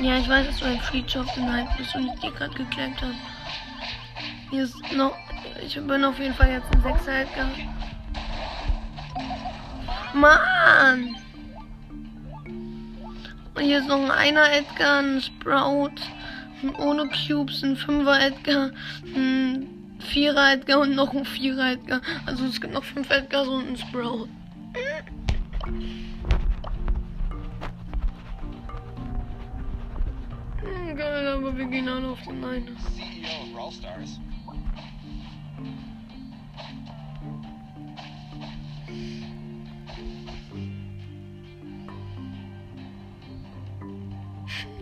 Ja, 0.00 0.18
ich 0.18 0.28
weiß, 0.28 0.46
dass 0.46 0.58
du 0.58 0.66
ein 0.66 0.80
Creature 0.80 1.24
of 1.24 1.30
the 1.34 1.40
Night 1.40 1.66
bist 1.78 1.94
und 1.94 2.06
ich 2.06 2.20
dir 2.20 2.30
gerade 2.30 2.54
geklemmt 2.54 3.00
habe. 3.00 3.14
Hier 4.50 4.64
ist 4.64 4.76
noch. 4.92 5.16
Ich 5.64 5.74
bin 5.74 6.04
auf 6.04 6.18
jeden 6.18 6.34
Fall 6.34 6.50
jetzt 6.50 6.66
ein 6.74 6.82
Sechser 6.82 7.20
Edgar. 7.20 7.48
Mann! 10.14 11.16
Und 13.54 13.62
hier 13.62 13.78
ist 13.78 13.88
noch 13.88 14.00
ein 14.00 14.10
Einer 14.10 14.52
Edgar, 14.52 15.00
ein 15.00 15.20
Sprout, 15.20 15.90
ein 16.62 16.74
ohne 16.76 17.08
Cubes, 17.08 17.62
ein 17.62 17.76
Fünfer 17.76 18.20
Edgar, 18.20 18.70
ein 19.14 19.68
Vierer 20.00 20.52
Edgar 20.52 20.80
und 20.80 20.94
noch 20.94 21.12
ein 21.12 21.24
Vierer 21.24 21.72
Edgar. 21.72 22.00
Also 22.26 22.44
es 22.46 22.60
gibt 22.60 22.74
noch 22.74 22.84
fünf 22.84 23.10
Edgars 23.10 23.48
und 23.48 23.68
ein 23.68 23.76
Sprout. 23.76 24.28
Hm, 30.62 30.96
Geil, 30.96 31.26
aber 31.26 31.56
wir 31.56 31.66
gehen 31.66 31.88
alle 31.88 32.08
auf 32.08 32.22
den 32.22 32.44
einen. 32.44 32.76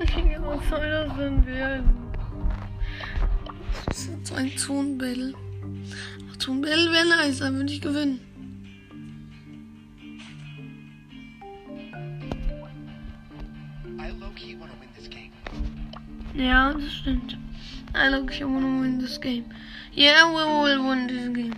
Stars. 0.07 0.43
Was 0.43 0.69
soll 0.69 0.91
das 0.91 1.17
denn 1.17 1.47
werden? 1.47 1.91
Das 3.87 3.99
ist 3.99 4.11
jetzt 4.11 4.33
ein 4.33 4.57
Zonbattle. 4.57 5.35
Zonbattle 6.39 6.91
wäre 6.93 7.09
nice, 7.09 7.39
dann 7.39 7.57
würde 7.57 7.73
ich 7.73 7.81
gewinnen. 7.81 8.21
Low-key. 14.21 14.57
Ja, 16.35 16.73
das 16.73 16.93
stimmt. 16.93 17.39
I 17.95 18.09
look, 18.09 18.33
I 18.35 18.45
wanna 18.45 18.83
win 18.83 18.99
this 18.99 19.21
game. 19.21 19.45
Yeah, 19.95 20.27
we 20.27 20.45
will 20.65 20.89
win 20.89 21.09
this 21.09 21.33
game. 21.33 21.55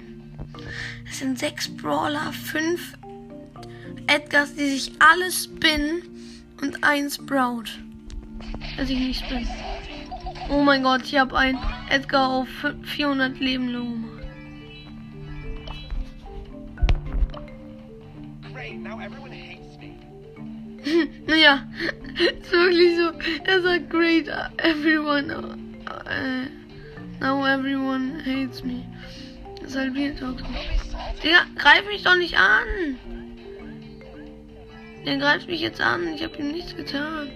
Es 1.09 1.19
sind 1.21 1.39
sechs 1.39 1.69
Brawler, 1.69 2.33
fünf 2.33 2.95
Edgars, 4.07 4.55
die 4.55 4.69
sich 4.69 4.93
alle 4.99 5.31
spinnen 5.31 6.03
und 6.61 6.83
ein 6.83 7.09
Sprout, 7.09 7.65
der 8.77 8.87
sich 8.87 8.99
nicht 8.99 9.25
spinnt. 9.25 9.49
Oh 10.51 10.63
mein 10.63 10.83
Gott, 10.83 11.03
ich 11.05 11.17
habe 11.19 11.37
ein 11.37 11.59
Edgar 11.89 12.29
auf 12.29 12.49
400 12.83 13.39
Leben 13.41 13.73
gemacht. 13.73 14.05
Naja, 21.27 21.67
ist 22.41 22.53
wirklich 22.53 22.97
so. 22.97 23.11
Er 23.45 23.63
sagt, 23.63 23.89
great, 23.89 24.29
everyone, 24.59 25.57
äh, 26.07 26.47
now 27.21 27.47
everyone 27.47 28.23
hates 28.25 28.63
me. 28.63 28.85
Das 29.61 29.71
ist 29.71 29.77
halt 29.79 29.95
wie 29.95 30.13
Talk. 30.13 30.37
Don't 30.37 30.53
be 30.53 30.91
salty. 30.91 31.23
Digga, 31.23 31.47
greif 31.57 31.87
mich 31.87 32.03
doch 32.03 32.17
nicht 32.17 32.37
an. 32.37 32.99
Der 35.07 35.17
greift 35.17 35.49
mich 35.49 35.61
jetzt 35.61 35.81
an. 35.81 36.15
Ich 36.15 36.23
habe 36.23 36.37
ihm 36.37 36.53
nichts 36.53 36.77
getan. 36.77 37.29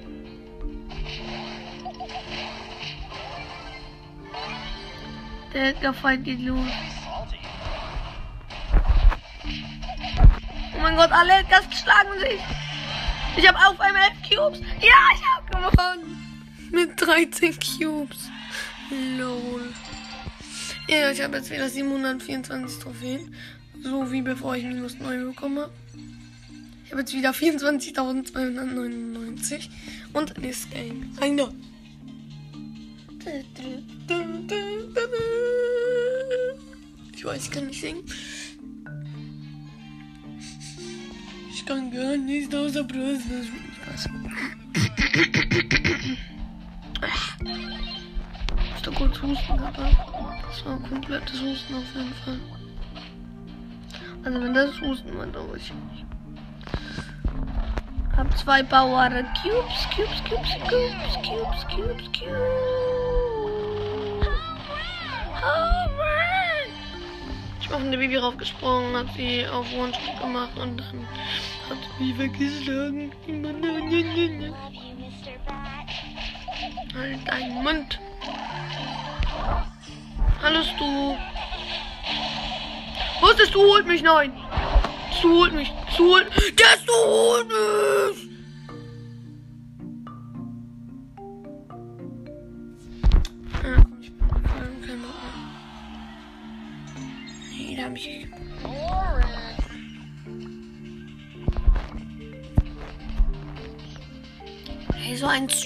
Der 5.52 5.70
Edgar-Fight 5.70 6.24
geht 6.24 6.40
los. 6.40 6.66
Oh 10.76 10.80
mein 10.80 10.96
Gott, 10.96 11.10
alle 11.10 11.40
Edgars 11.40 11.64
schlagen 11.70 12.18
sich. 12.20 12.40
Ich 13.36 13.48
habe 13.48 13.58
auf 13.58 13.80
einmal 13.80 14.02
11 14.02 14.12
Cubes. 14.28 14.60
Ja, 14.80 15.10
ich 15.14 15.22
habe 15.24 15.46
gewonnen. 15.70 16.44
Mit 16.70 17.00
13 17.00 17.58
Cubes. 17.58 18.28
Lol. 19.16 19.72
Ja, 20.88 21.10
ich 21.10 21.22
habe 21.22 21.36
jetzt 21.36 21.50
wieder 21.50 21.68
724 21.68 22.82
Trophäen. 22.82 23.34
So 23.82 24.10
wie 24.10 24.22
bevor 24.22 24.56
ich 24.56 24.64
minus 24.64 24.98
9 24.98 25.26
bekomme. 25.26 25.70
Ich 26.84 26.90
habe 26.90 27.02
jetzt 27.02 27.14
wieder 27.14 27.30
24.299. 27.30 29.68
Und 30.12 30.34
this 30.36 30.68
game. 30.70 31.12
I 31.22 31.30
nicht 37.68 37.80
singen. 37.80 38.04
Ich 41.50 41.66
kann 41.66 41.90
gar 41.90 42.16
nicht 42.16 42.54
außer 42.54 42.84
Brust. 42.84 43.22
Spaß. 43.82 44.08
Ist 48.76 48.86
doch 48.86 48.94
kurz 48.94 49.22
husten 49.22 49.56
gehabt. 49.56 49.78
Das 49.78 50.64
war 50.64 50.78
komplettes 50.80 51.40
Husten 51.40 51.74
auf 51.74 51.94
jeden 51.94 52.14
Fall. 52.24 52.40
Also 54.24 54.40
wenn 54.42 54.54
das 54.54 54.80
Husten 54.80 55.16
war, 55.16 55.26
dann 55.26 55.48
weiß 55.50 55.56
ich 55.56 55.72
nicht. 55.72 56.06
Hab 58.16 58.36
zwei 58.36 58.62
Bauer 58.62 59.08
Cubes, 59.10 59.88
Cubes, 59.94 60.22
Cubes, 60.24 60.50
Cubes, 60.68 61.14
Cubes, 61.22 61.66
Cubes, 61.68 62.12
Cubes. 62.12 62.47
Ich 67.68 67.74
bin 67.74 67.82
auf 67.82 67.86
eine 67.86 67.98
Baby 67.98 68.16
raufgesprungen, 68.16 68.96
hab 68.96 69.14
sie 69.14 69.46
auf 69.46 69.66
One-Shot 69.74 70.22
gemacht 70.22 70.58
und 70.58 70.78
dann 70.78 71.06
hat 71.68 71.76
sie 71.98 72.04
mich 72.04 72.18
weggeschlagen. 72.18 73.12
Halt 76.96 77.28
deinen 77.28 77.62
Mund. 77.62 78.00
Hallo 80.42 80.60
du. 80.78 81.18
Was 83.20 83.38
ist 83.38 83.54
du 83.54 83.60
holt 83.60 83.86
mich? 83.86 84.02
Nein. 84.02 84.32
Du 85.20 85.40
holt 85.40 85.52
mich. 85.52 85.70
Du 85.94 86.08
holt. 86.08 86.26
Der 86.58 86.76
du 86.86 86.92
holt 86.94 87.48
mich. 87.48 88.27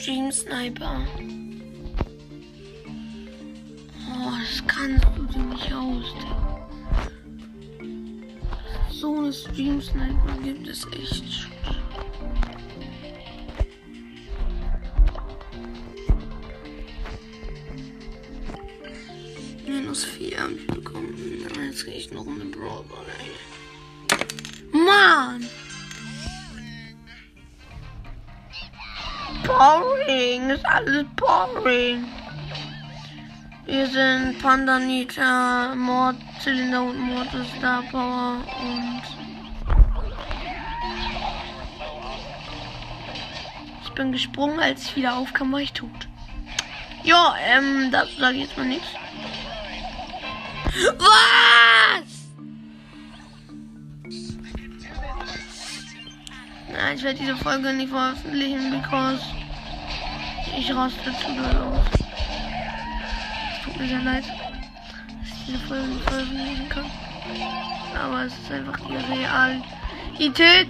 So 0.02 0.10
ein 0.10 0.32
Stream-Sniper. 0.32 1.06
Oh, 4.10 4.32
das 4.40 4.66
kannst 4.66 5.06
du 5.16 5.22
dir 5.24 5.44
nicht 5.44 5.72
ausdenken. 5.72 6.62
So 8.90 9.16
eine 9.16 9.32
Stream-Sniper 9.32 10.38
gibt 10.42 10.66
es 10.66 10.86
echt. 10.86 11.24
Minus 11.24 11.51
Boring, 30.22 30.50
ist 30.50 30.64
alles 30.64 31.04
boring. 31.16 32.06
Wir 33.66 33.86
sind 33.86 34.38
Panda 34.40 34.78
Nita, 34.78 35.74
Mord, 35.74 36.16
Zylinder 36.40 36.82
und 36.84 36.98
Mortis, 36.98 37.46
Star 37.58 37.82
Power 37.90 38.36
und. 38.60 39.02
Ich 43.84 43.90
bin 43.94 44.12
gesprungen, 44.12 44.60
als 44.60 44.84
ich 44.84 44.96
wieder 44.96 45.16
aufkam, 45.16 45.52
war 45.52 45.60
ich 45.60 45.72
tot. 45.72 46.08
Ja, 47.02 47.34
ähm, 47.44 47.90
dazu 47.90 48.20
sage 48.20 48.36
ich 48.36 48.42
jetzt 48.44 48.56
mal 48.56 48.66
nichts. 48.66 48.88
Was? 50.98 52.12
Nein, 56.72 56.96
ich 56.96 57.02
werde 57.02 57.18
diese 57.18 57.36
Folge 57.36 57.72
nicht 57.72 57.90
veröffentlichen, 57.90 58.70
because 58.70 59.41
ich 60.56 60.74
raste 60.74 61.12
zu 61.20 61.26
doll 61.34 61.56
aus. 61.62 61.86
Es 63.56 63.64
tut 63.64 63.78
mir 63.78 63.88
sehr 63.88 64.00
leid, 64.00 64.24
dass 64.24 65.38
ich 65.38 65.46
diese 65.46 65.58
Folge 65.66 65.86
nicht 65.86 66.04
veröffentlichen 66.04 66.68
kann. 66.68 66.90
Aber 67.98 68.24
es 68.24 68.32
ist 68.32 68.50
einfach 68.50 68.78
die 68.80 68.96
Realität. 68.96 70.68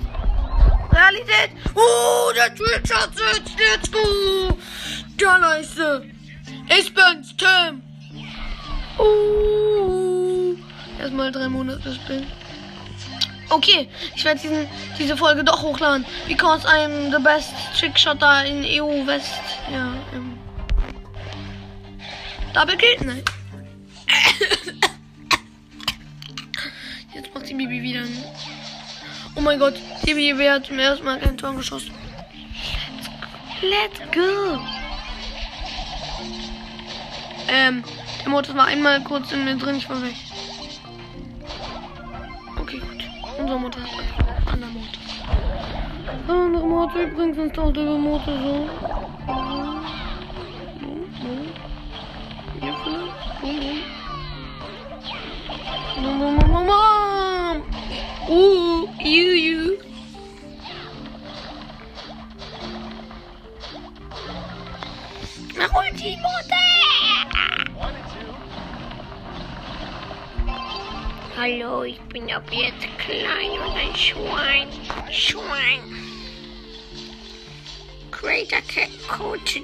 Realität! 0.92 1.50
Oh, 1.74 2.32
der 2.34 2.54
Twitch 2.54 2.92
hat 2.92 3.10
sitzt, 3.16 3.58
let's 3.58 3.90
go! 3.90 4.58
Der 5.18 5.38
Leiste! 5.38 6.06
Ich 6.68 6.92
bin's, 6.92 7.34
Tim! 7.36 7.82
Uh, 8.98 10.54
erstmal 11.00 11.32
drei 11.32 11.48
Monate 11.48 11.94
spielen. 11.94 12.26
Okay, 13.48 13.88
ich 14.14 14.24
werde 14.24 14.40
diese 14.98 15.16
Folge 15.16 15.44
doch 15.44 15.62
hochladen. 15.62 16.06
Because 16.26 16.66
I'm 16.66 17.10
the 17.10 17.22
best 17.22 17.52
Trickshotter 17.78 18.44
in 18.46 18.64
EU 18.64 19.06
West. 19.06 19.51
Ja, 19.70 19.94
ähm. 20.14 20.38
Double 22.54 22.76
Kill? 22.76 22.96
Nein. 23.06 23.22
Jetzt 27.14 27.34
macht 27.34 27.48
die 27.48 27.54
Bibi 27.54 27.82
wieder. 27.82 28.00
einen- 28.00 28.24
Oh 29.34 29.40
mein 29.40 29.58
Gott, 29.58 29.74
die 30.06 30.14
Bibi 30.14 30.44
hat 30.46 30.66
zum 30.66 30.78
ersten 30.78 31.04
Mal 31.06 31.18
kein 31.18 31.36
Tor 31.38 31.54
geschossen. 31.54 31.92
Let's 33.62 33.98
go. 34.12 34.60
Ähm, 37.48 37.82
der 38.22 38.28
Motor 38.28 38.56
war 38.56 38.66
einmal 38.66 39.02
kurz 39.04 39.30
in 39.32 39.44
mir 39.44 39.56
drin, 39.56 39.76
ich 39.76 39.88
war 39.88 40.02
weg. 40.02 40.14
Okay, 42.58 42.78
gut. 42.80 43.04
Unser 43.38 43.58
Motor 43.58 43.82
hat 43.82 43.90
einen 43.90 44.48
anderen 44.48 44.74
Motor. 44.74 45.81
Der 46.06 46.34
andere 46.34 46.66
Motor 46.66 47.02
übrigens 47.02 47.58
auch 47.58 47.72
der 47.72 47.84
Motor 47.84 48.34
so. 48.38 50.01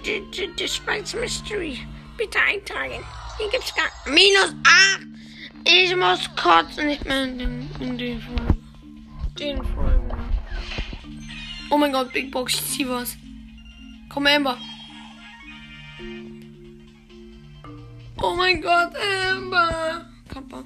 The 0.09 0.67
Spice 0.67 1.15
Mystery. 1.15 1.79
Bitte 2.17 2.39
eintragen. 2.41 3.05
Hier 3.39 3.51
gibt's 3.51 3.75
gar... 3.75 3.87
Minus 4.07 4.55
8! 4.65 5.07
Ich 5.65 5.95
muss 5.95 6.29
kotzen. 6.35 6.87
Nicht 6.87 7.05
mehr 7.05 7.25
in 7.25 7.39
den, 7.39 7.71
in 7.81 7.99
den 7.99 8.21
Folgen. 8.21 8.65
Den 9.39 9.65
Folgen. 9.65 10.11
Oh 11.71 11.77
mein 11.77 11.93
Gott, 11.93 12.13
Big 12.13 12.31
Box, 12.31 12.55
ich 12.55 12.65
zieh 12.65 12.89
was. 12.89 13.17
Komm, 14.09 14.27
Amber. 14.27 14.57
Oh 18.21 18.35
mein 18.35 18.63
Gott, 18.63 18.93
Amber. 19.31 20.07
Kappa. 20.29 20.65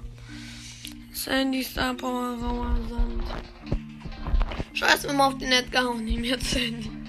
Sandy 1.12 1.62
Star 1.64 1.94
Power 1.94 2.38
rauer 2.40 2.76
Sand. 2.88 3.24
Scheiß 4.72 5.06
mir 5.06 5.12
mal 5.12 5.26
auf 5.26 5.38
den 5.38 5.50
Net 5.50 5.70
gehauen, 5.70 6.04
nehm 6.04 6.24
jetzt 6.24 6.50
Sandy. 6.50 7.01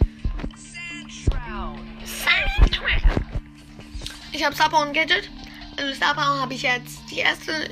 Ich 4.32 4.44
habe 4.44 4.56
Star 4.56 4.70
Power 4.70 4.88
und 4.88 4.94
Gadget. 4.94 5.30
Also 5.78 5.94
Star 5.94 6.14
Power 6.14 6.42
habe 6.42 6.54
ich 6.54 6.64
jetzt 6.64 7.00
die 7.10 7.20
erste, 7.20 7.70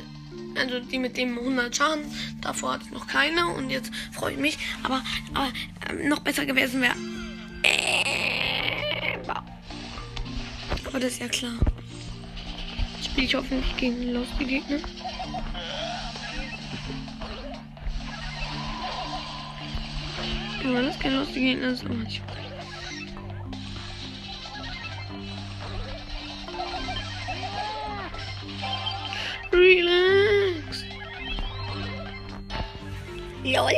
also 0.55 0.79
die 0.79 0.99
mit 0.99 1.17
dem 1.17 1.37
100 1.37 1.75
Schaden. 1.75 2.03
Davor 2.41 2.73
hatte 2.73 2.85
ich 2.85 2.91
noch 2.91 3.07
keine 3.07 3.47
und 3.47 3.69
jetzt 3.69 3.91
freue 4.11 4.33
ich 4.33 4.39
mich. 4.39 4.57
Aber, 4.83 5.03
aber 5.33 5.51
ähm, 5.89 6.07
noch 6.07 6.19
besser 6.19 6.45
gewesen 6.45 6.81
wäre. 6.81 6.95
Amber. 9.15 9.43
Aber 10.85 10.99
das 10.99 11.13
ist 11.13 11.21
ja 11.21 11.27
klar. 11.27 11.53
Spiele 13.03 13.25
ich 13.25 13.35
hoffentlich 13.35 13.77
gegen 13.77 14.13
Lost 14.13 14.37
Gegner. 14.39 14.79
Ja, 20.63 20.81
das 20.81 20.99
kein 20.99 21.15
Lost 21.15 21.33
Gegner 21.33 21.69
ist, 21.69 21.85
aber 21.85 21.95
ich. 22.07 22.21
Relax. 29.71 30.83
LOL 33.45 33.71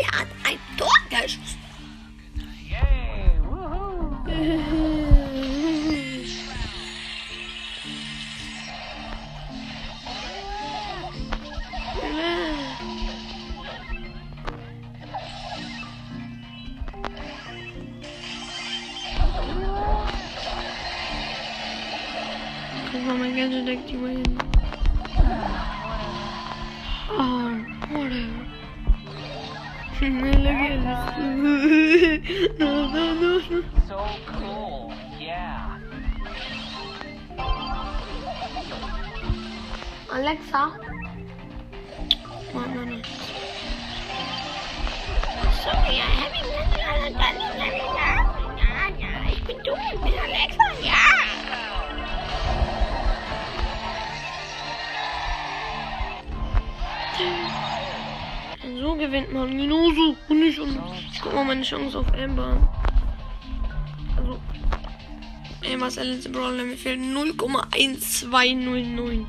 Ist 65.74 65.98
der 65.98 66.06
letzte 66.06 66.30
Brawler. 66.30 66.64
Mir 66.64 66.78
fehlt 66.78 67.00
0,1209. 67.00 69.26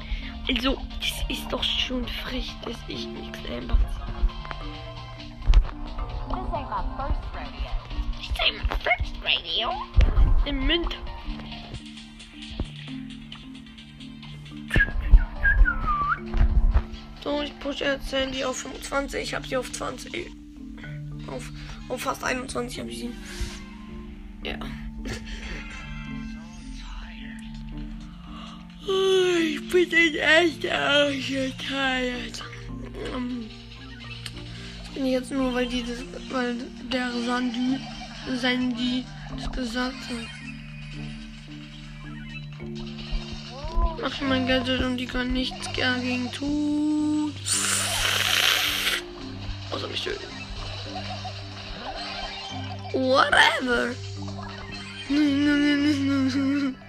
Also, 0.48 0.78
das 1.00 1.12
ist 1.28 1.50
doch 1.50 1.64
schon 1.64 2.07
frech, 2.07 2.52
dass 2.64 2.76
ich 2.87 3.07
nichts 3.07 3.38
Amber. 3.50 3.76
Ich 8.20 8.30
zeig 8.35 8.52
mal 8.57 8.66
First 8.83 9.14
Radio. 9.24 9.72
Im 10.44 10.66
Mint. 10.66 10.98
So, 17.22 17.40
ich 17.42 17.59
pushe 17.59 17.85
jetzt 17.85 18.11
Sandy 18.11 18.44
auf 18.44 18.59
25. 18.59 19.22
Ich 19.22 19.35
habe 19.35 19.48
sie 19.48 19.57
auf 19.57 19.72
20. 19.72 20.30
Auf, 21.26 21.50
auf 21.88 22.02
fast 22.02 22.22
21 22.22 22.80
habe 22.80 22.90
ich 22.90 22.98
sie. 22.98 23.14
Ja. 24.44 24.59
Oh, 24.61 24.84
Ich 28.87 29.68
bin 29.70 29.90
echt 29.92 30.62
tired. 30.62 32.42
Ähm, 33.14 33.49
Das 34.79 34.94
bin 34.94 35.07
jetzt 35.07 35.31
nur, 35.31 35.55
weil 35.55 35.66
die 35.66 35.83
das, 35.83 36.05
weil 36.31 36.57
der 36.92 37.11
Sandy, 37.25 37.81
Sandy 38.37 39.05
das 39.37 39.51
gesagt 39.53 39.97
hat. 39.97 40.29
Mach 44.03 44.20
mein 44.20 44.47
Gadget 44.47 44.83
und 44.83 44.99
die 44.99 45.07
kann 45.07 45.33
nichts 45.33 45.66
dagegen 45.75 46.31
tun. 46.31 47.35
Außer 49.70 49.88
mich 49.88 50.03
töten. 50.03 50.27
Whatever. 52.92 53.94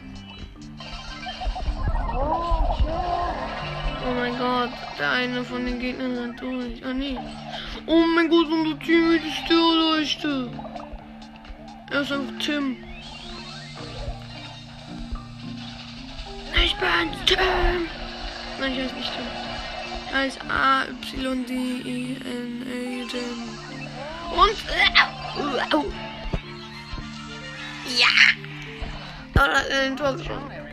Oh 2.18 4.14
mein 4.16 4.38
Gott, 4.38 4.70
der 4.98 5.12
eine 5.12 5.44
von 5.44 5.66
den 5.66 5.80
Gegnern 5.80 6.18
rennt 6.18 6.40
durch. 6.40 6.86
Ah 6.86 6.94
nee. 6.94 7.18
Oh 7.86 8.04
mein 8.16 8.30
Gott, 8.30 8.48
unser 8.48 8.80
Team 8.80 9.12
ist 9.12 9.26
Stirnleuchte. 9.44 10.50
Er 11.92 12.02
ist 12.02 12.12
einfach 12.12 12.34
Tim. 12.40 12.78
Ich 16.64 16.76
bin 16.78 17.12
Tim. 17.26 17.38
Nein, 18.60 18.72
ich 18.72 18.80
heiße 18.80 18.96
nicht 18.96 19.12
Tim. 19.14 19.26
Ich 20.08 20.14
heiße 20.14 20.40
A-Y-D-I-N-A 20.50 21.58
Tim. 23.12 23.38
Und. 24.32 24.58
Äh. 24.70 24.86
Ja! 28.00 28.08
Da 29.34 29.42
hat 29.42 29.70
er 29.70 29.82
ein 29.82 29.98
Tor 29.98 30.14
geschossen. 30.14 30.65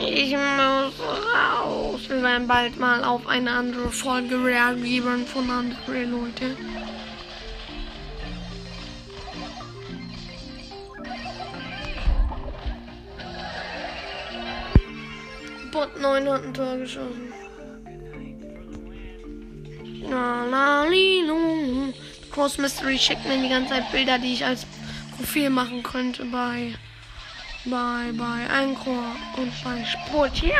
Ich 0.00 0.32
muss 0.32 0.94
raus. 1.00 2.00
Wir 2.08 2.22
werden 2.22 2.46
bald 2.46 2.78
mal 2.78 3.02
auf 3.02 3.26
eine 3.26 3.50
andere 3.50 3.90
Folge 3.90 4.42
reagieren 4.42 5.26
von 5.26 5.50
anderen 5.50 6.10
Leuten. 6.12 6.56
Bot 15.72 16.00
9 16.00 16.28
hat 16.28 16.44
ein 16.44 16.54
Tor 16.54 16.76
geschossen. 16.76 17.32
La 20.08 20.44
la 20.44 20.84
li. 20.84 21.24
Cross 22.30 22.58
Mystery 22.58 22.98
schickt 22.98 23.26
mir 23.26 23.42
die 23.42 23.48
ganze 23.48 23.70
Zeit 23.70 23.90
Bilder, 23.90 24.18
die 24.18 24.34
ich 24.34 24.44
als 24.44 24.64
Profil 25.16 25.50
machen 25.50 25.82
könnte 25.82 26.24
bei 26.26 26.74
bei, 27.70 28.12
bei 28.12 28.48
Anchor 28.50 29.16
und 29.36 29.52
bei 29.64 29.84
Spotify. 29.84 30.58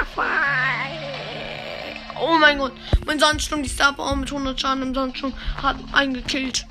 Oh 2.20 2.36
mein 2.38 2.58
Gott, 2.58 2.72
mein 3.06 3.18
Sandsturm, 3.18 3.62
die 3.62 3.68
Star 3.68 3.92
Power 3.92 4.16
mit 4.16 4.30
100 4.30 4.60
Schaden 4.60 4.82
im 4.82 4.94
Sandsturm 4.94 5.32
hat 5.62 5.76
eingekillt. 5.92 6.66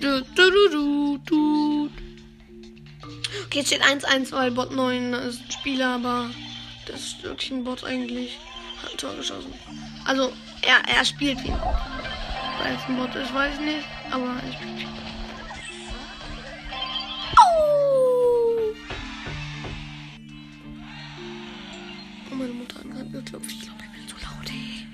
Du, 0.00 0.22
du, 0.34 0.50
du, 0.70 1.18
du. 1.24 1.90
Okay, 3.46 3.58
jetzt 3.58 3.68
steht 3.68 3.82
1-1, 3.82 4.32
weil 4.32 4.50
Bot 4.50 4.72
9 4.72 5.12
ist 5.12 5.40
ein 5.40 5.50
Spieler, 5.50 5.94
aber 5.94 6.30
das 6.86 7.00
ist 7.00 7.22
wirklich 7.22 7.50
ein 7.50 7.64
Bot 7.64 7.84
eigentlich. 7.84 8.38
Hat 8.82 8.92
ein 8.92 8.98
Tor 8.98 9.14
geschossen. 9.14 9.52
Also, 10.04 10.32
er, 10.62 10.96
er 10.96 11.04
spielt 11.04 11.42
wie. 11.44 11.50
Weil 11.50 12.74
es 12.74 12.88
ein 12.88 12.96
Bot 12.96 13.14
ist, 13.14 13.32
weiß 13.34 13.54
ich 13.54 13.60
nicht, 13.60 13.88
aber 14.10 14.26
er 14.26 14.52
spielt 14.52 14.80
wie. 14.80 14.86
Oh! 17.38 18.05
Oh, 22.36 22.38
meine 22.38 22.52
Mutter 22.52 22.76
hat 22.80 22.90
gerade 22.90 23.10
geklopft. 23.10 23.50
Ich 23.50 23.62
glaube, 23.62 23.80
ich 23.82 23.98
bin 23.98 24.08
zu 24.08 24.16
laut. 24.16 24.50
Ey. 24.50 24.86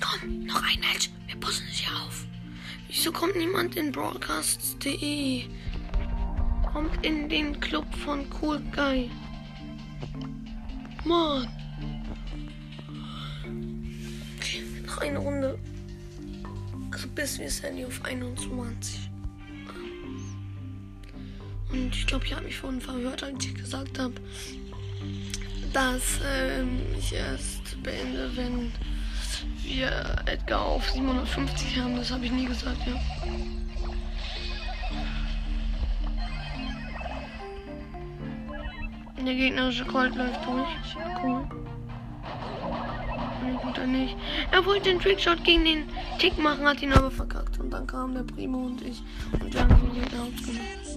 Komm, 0.00 0.44
noch 0.44 0.62
ein 0.62 0.78
Match. 0.80 1.10
Wir 1.26 1.36
passen 1.40 1.66
es 1.68 1.78
hier 1.78 1.96
auf. 1.96 2.24
Wieso 2.86 3.10
kommt 3.10 3.36
niemand 3.36 3.74
in 3.76 3.90
broadcasts.de? 3.90 5.46
Kommt 6.72 7.04
in 7.04 7.28
den 7.28 7.58
Club 7.58 7.92
von 7.96 8.24
Cool 8.40 8.60
Guy. 8.74 9.10
Mann. 11.04 11.48
Okay, 14.36 14.62
noch 14.86 14.98
eine 14.98 15.18
Runde. 15.18 15.58
Also 16.92 17.08
bis 17.08 17.38
wir 17.40 17.50
Sandy 17.50 17.84
auf 17.84 18.04
21. 18.04 19.10
Und 21.70 21.94
ich 21.94 22.06
glaube, 22.06 22.24
ich 22.24 22.32
habe 22.32 22.44
mich 22.44 22.56
vorhin 22.56 22.80
verhört, 22.80 23.22
als 23.24 23.44
ich 23.44 23.54
gesagt 23.54 23.98
habe, 23.98 24.14
dass 25.78 26.18
ähm, 26.26 26.80
ich 26.98 27.14
erst 27.14 27.80
beende, 27.84 28.36
wenn 28.36 28.72
wir 29.62 30.16
Edgar 30.26 30.62
auf 30.62 30.90
750 30.90 31.78
haben. 31.80 31.94
Das 31.94 32.10
habe 32.10 32.24
ich 32.24 32.32
nie 32.32 32.46
gesagt, 32.46 32.78
ja. 32.84 32.94
Der 39.24 39.34
gegnerische 39.34 39.84
Colt 39.84 40.16
läuft 40.16 40.44
durch. 40.46 40.96
Cool. 41.22 41.46
Nee, 43.44 43.58
tut 43.62 43.78
er 43.78 43.86
nicht. 43.86 44.16
Er 44.50 44.66
wollte 44.66 44.90
den 44.90 44.98
Trickshot 44.98 45.44
gegen 45.44 45.64
den 45.64 45.84
Tick 46.18 46.36
machen, 46.38 46.66
hat 46.66 46.82
ihn 46.82 46.92
aber 46.92 47.12
verkackt. 47.12 47.60
Und 47.60 47.70
dann 47.70 47.86
kam 47.86 48.14
der 48.14 48.24
Primo 48.24 48.66
und 48.66 48.82
ich. 48.82 49.00
Und 49.40 49.54
wir 49.54 49.60
haben 49.60 49.80
den 49.80 49.94
Gegner 49.94 50.22
ausgemacht. 50.22 50.87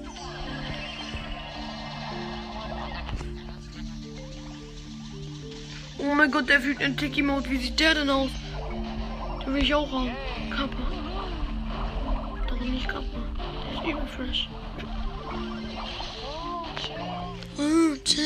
Oh 6.03 6.15
mein 6.15 6.31
Gott, 6.31 6.49
der 6.49 6.63
wütende 6.63 6.95
Tiki 6.95 7.21
Mode. 7.21 7.47
Wie 7.49 7.57
sieht 7.57 7.79
der 7.79 7.93
denn 7.93 8.09
aus? 8.09 8.31
Den 9.45 9.53
will 9.53 9.61
ich 9.61 9.73
auch 9.73 9.91
haben. 9.91 10.11
Kappa. 10.49 10.75
Doch 12.47 12.59
nicht 12.59 12.87
Kappa. 12.87 13.05
Der 13.63 13.81
ist 13.81 13.87
übel 13.87 14.07
fresh. 14.07 14.49
Oh, 17.57 17.95
tja. 18.03 18.23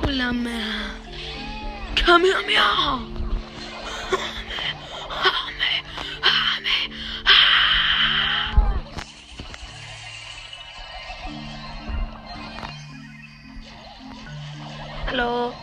Pulammer. 0.00 0.50
Kamehameha. 1.94 3.17
Hallo. 15.10 15.54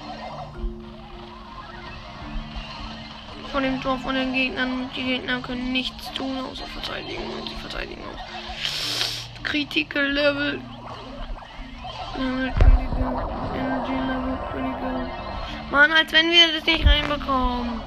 Von 3.52 3.62
dem 3.62 3.80
Tor 3.80 4.00
von 4.00 4.16
den 4.16 4.34
Gegnern. 4.34 4.90
Die 4.96 5.04
Gegner 5.04 5.40
können 5.40 5.72
nichts 5.72 6.12
tun, 6.14 6.36
außer 6.52 6.66
verteidigen. 6.66 7.22
Und 7.32 7.48
sie 7.48 7.56
verteidigen 7.56 8.02
auch. 8.12 9.44
Critical 9.44 10.04
Level. 10.04 10.60
Energy 12.18 13.92
Level 13.92 14.38
Critical. 14.52 15.12
Mann, 15.70 15.92
als 15.92 16.12
wenn 16.12 16.32
wir 16.32 16.52
das 16.52 16.66
nicht 16.66 16.84
reinbekommen. 16.84 17.82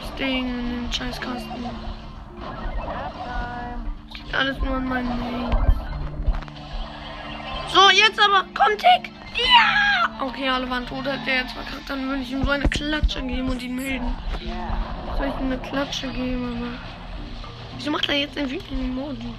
Das 0.00 0.14
Ding 0.16 0.48
in 0.48 0.82
den 0.82 0.92
Scheißkasten. 0.92 1.70
Das 4.08 4.18
liegt 4.18 4.34
alles 4.34 4.58
nur 4.58 4.74
an 4.74 4.88
meinen 4.88 5.20
Mails. 5.20 5.56
So, 7.72 7.90
jetzt 7.90 8.18
aber. 8.18 8.44
Komm, 8.54 8.76
Tick. 8.76 9.12
Ja! 9.36 10.05
Okay, 10.18 10.48
alle 10.48 10.68
waren 10.70 10.86
tot. 10.86 11.04
Hat 11.06 11.26
der 11.26 11.42
jetzt 11.42 11.52
verkackt, 11.52 11.90
dann 11.90 12.08
würde 12.08 12.22
ich 12.22 12.32
ihm 12.32 12.44
so 12.44 12.50
eine 12.50 12.68
Klatsche 12.68 13.22
geben 13.22 13.48
und 13.48 13.62
ihn 13.62 13.76
melden. 13.76 14.14
Soll 15.18 15.28
ich 15.28 15.40
ihm 15.40 15.46
eine 15.46 15.58
Klatsche 15.58 16.08
geben, 16.08 16.56
aber. 16.56 16.78
Wieso 17.76 17.90
macht 17.90 18.08
er 18.08 18.14
jetzt 18.14 18.38
einen 18.38 18.50
wütenden 18.50 18.86
Emoji? 18.86 19.34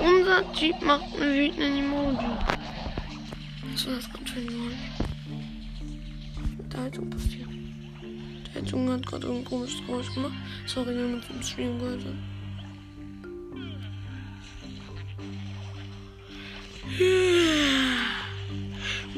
Unser 0.00 0.52
Typ 0.52 0.82
macht 0.82 1.04
einen 1.14 1.34
wütenden 1.34 1.78
Emoji. 1.78 2.26
Was 3.72 3.86
war 3.86 3.94
das 3.94 4.10
gerade 4.10 4.26
für 4.26 4.40
ein 4.40 4.46
Geräusch? 4.46 4.74
Mit 6.58 6.72
der 6.72 6.80
Heizung 6.82 7.10
passiert. 7.10 7.48
Der 8.52 8.62
Heizung 8.62 8.90
hat 8.90 9.06
gerade 9.06 9.26
irgendein 9.26 9.50
komisches 9.50 9.86
Geräusch 9.86 10.12
gemacht. 10.14 10.34
Sorry, 10.66 10.88
wenn 10.88 11.12
man 11.12 11.22
im 11.30 11.42
Stream 11.42 11.78
gehört 11.78 12.00
hat. 12.04 12.14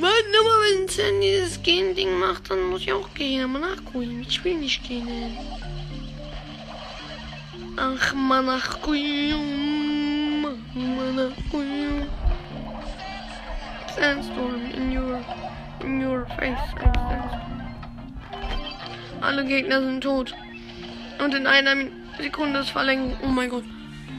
Mann, 0.00 0.10
aber 0.10 0.56
wenn 0.62 0.84
es 0.84 0.96
dann 0.96 1.20
dieses 1.20 1.60
Gehen-Ding 1.62 2.18
macht, 2.20 2.50
dann 2.50 2.62
muss 2.70 2.82
ich 2.82 2.92
auch 2.92 3.12
gehen. 3.14 3.42
Aber 3.44 3.58
nachgucken. 3.58 4.24
Ich 4.28 4.44
will 4.44 4.54
nicht 4.54 4.84
gehen. 4.84 5.36
Ach, 7.76 8.14
man, 8.14 8.46
nachgucken. 8.46 10.42
Man, 10.42 11.16
nachgucken. 11.16 12.06
Sandstorm 13.96 14.70
in 14.76 14.96
your, 14.96 15.20
in 15.82 16.06
your 16.06 16.26
face. 16.36 16.58
Alle 19.20 19.44
Gegner 19.44 19.80
sind 19.80 20.02
tot. 20.02 20.32
Und 21.18 21.34
in 21.34 21.46
einer 21.48 21.74
Sekunde 22.20 22.60
ist 22.60 22.70
Verlängerung. 22.70 23.16
Oh 23.24 23.26
mein 23.26 23.50
Gott. 23.50 23.64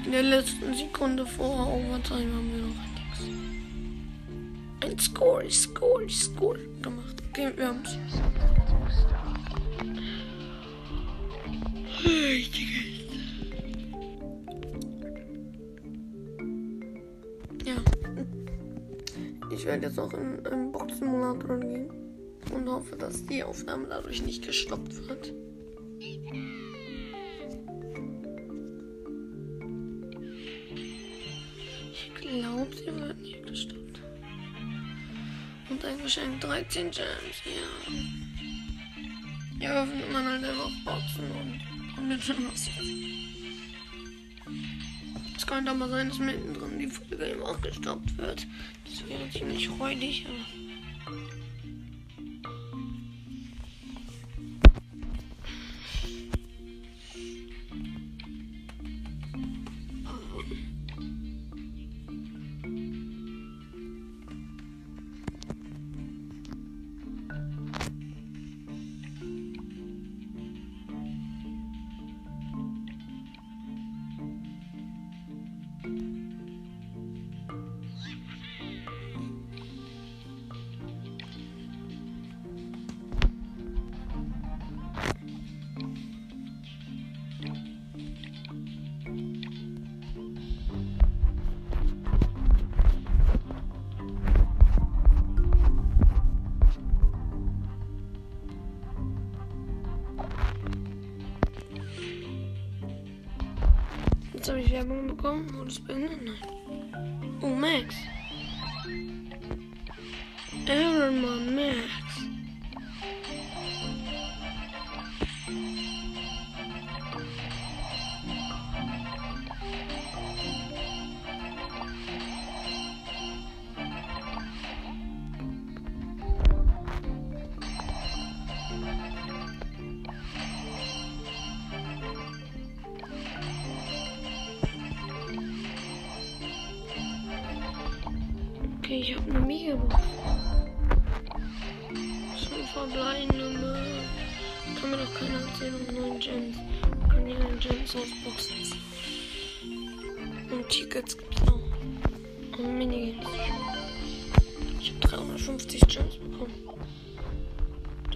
In 0.06 0.12
der 0.12 0.24
letzten 0.24 0.74
Sekunde 0.74 1.26
vor 1.26 1.74
Overtime 1.74 2.34
haben 2.34 2.52
wir 2.54 2.64
noch 2.68 2.89
Ein 4.90 4.98
Score, 4.98 5.48
Score, 5.52 6.10
Score 6.10 6.58
gemacht. 6.82 7.22
Okay, 7.30 7.52
wir 7.56 7.68
haben's. 7.68 7.96
Ja. 17.64 17.76
Ich 19.52 19.66
werde 19.66 19.86
jetzt 19.86 20.00
auch 20.00 20.12
in 20.14 20.44
einen 20.48 20.72
Box-Simulator 20.72 21.60
gehen 21.60 21.92
und 22.52 22.68
hoffe, 22.68 22.96
dass 22.96 23.24
die 23.28 23.44
Aufnahme 23.44 23.86
dadurch 23.90 24.24
nicht 24.24 24.44
gestoppt 24.44 25.08
wird. 25.08 25.34
Ich 31.92 32.12
glaube, 32.16 32.76
sie 32.76 32.88
wird 33.00 33.22
nicht. 33.22 33.29
Ein 35.90 36.04
Geschenk 36.04 36.40
13 36.42 36.92
Gems, 36.92 37.42
ja. 37.46 37.92
Ja, 39.60 39.82
öffnet 39.82 40.12
man 40.12 40.24
halt 40.24 40.44
einfach 40.44 40.70
Boxen 40.86 41.32
und 41.32 41.96
kommt 41.96 42.24
schon 42.24 42.48
was. 42.48 42.70
Es 45.36 45.48
könnte 45.48 45.72
aber 45.72 45.90
sein, 45.90 46.10
dass 46.10 46.20
mittendrin 46.20 46.78
die 46.78 46.88
Folge 46.88 47.26
eben 47.26 47.42
auch 47.42 47.60
gestoppt 47.62 48.16
wird. 48.18 48.46
Das 48.86 49.10
wäre 49.10 49.28
ziemlich 49.32 49.68
räudig, 49.80 50.28
aber. 50.28 50.69
Welcome, 105.22 105.60
what 105.60 105.68
is 105.68 105.80
banana? 105.80 106.34
Oh, 107.44 107.54
Max. 107.54 107.94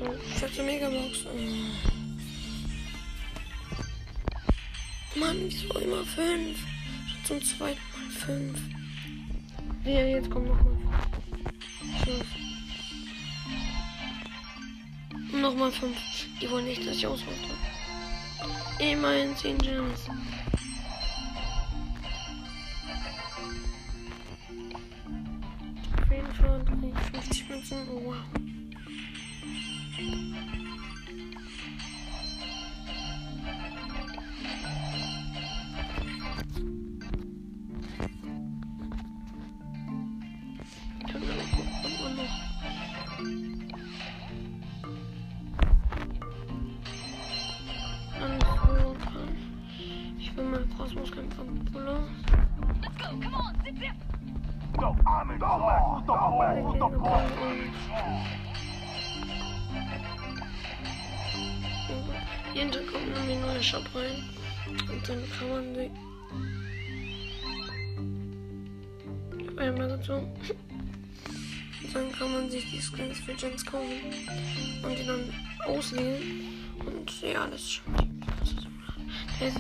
So, 0.04 0.12
fette 0.36 0.64
Megabox. 0.64 1.26
Oh. 1.26 1.30
Mann, 5.18 5.38
wieso 5.40 5.80
immer 5.80 6.04
5? 6.04 6.58
Schon 7.08 7.26
zum 7.26 7.42
zweiten 7.42 7.80
Mal 7.94 8.10
5. 8.10 8.60
Ja, 9.86 10.06
jetzt 10.06 10.30
kommt 10.30 10.48
noch 10.48 10.62
mal. 10.62 10.78
Fünf. 12.04 12.26
Und 15.32 15.42
noch 15.42 15.56
mal 15.56 15.72
fünf. 15.72 15.98
Die 16.42 16.50
wollen 16.50 16.66
nicht, 16.66 16.86
dass 16.86 16.98
ich 16.98 17.08
auswahle. 17.08 17.38
Immerhin 18.80 19.38
10 19.38 19.58
Gems. 19.60 20.10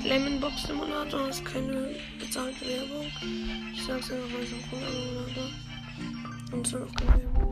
Lemon 0.03 0.39
Box 0.39 0.63
Simulator. 0.63 1.27
Das 1.27 1.37
ist 1.39 1.45
keine 1.45 1.95
bezahlte 2.19 2.67
Werbung. 2.67 3.07
Ich 3.73 3.83
sag's 3.83 4.11
einfach, 4.11 4.33
weil 4.33 4.43
es 4.43 4.51
ein 4.51 4.63
cooler 4.69 4.91
Simulator. 4.91 5.49
Und 6.51 6.67
so 6.67 6.77
noch 6.79 6.95
keine 6.95 7.21
Werbung. 7.21 7.42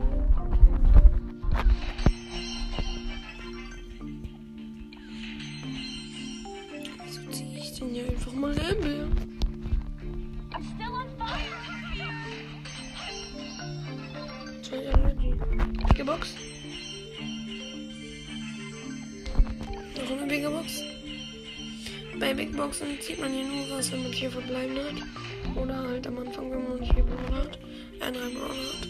Big 22.52 22.60
Boxen 22.60 23.00
zieht 23.00 23.18
man 23.18 23.32
hier 23.32 23.44
nur 23.44 23.78
was, 23.78 23.90
man 23.92 24.12
vier 24.12 24.30
verbleiben 24.30 24.76
hat. 24.76 25.56
Oder 25.56 25.74
halt 25.74 26.06
am 26.06 26.18
Anfang, 26.18 26.50
wenn 26.50 26.62
man 26.68 26.78
vier 26.84 27.02
Brawler 27.02 27.44
hat. 27.44 27.58
Äh, 28.00 28.12
drei 28.12 28.28
Brawler 28.28 28.54
hat. 28.54 28.88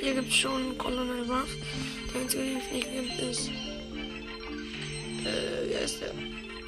Hier 0.00 0.14
gibt 0.14 0.28
es 0.28 0.34
schon 0.34 0.76
Colonel 0.76 1.22
Ruff. 1.22 1.56
Der 2.12 2.20
einzige, 2.20 2.42
den 2.42 2.58
es 2.58 2.72
nicht 2.72 2.88
gibt, 2.92 3.20
ist. 3.22 3.48
Äh, 5.24 5.68
wer 5.68 5.80
ist 5.80 6.00
der? 6.02 6.12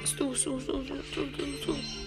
Stu, 0.07 0.33
Stu, 0.33 0.59
Stu, 0.59 0.83
Stu, 0.83 0.95
Stu, 1.11 1.25
Stu, 1.33 1.43
Stu. 1.61 2.02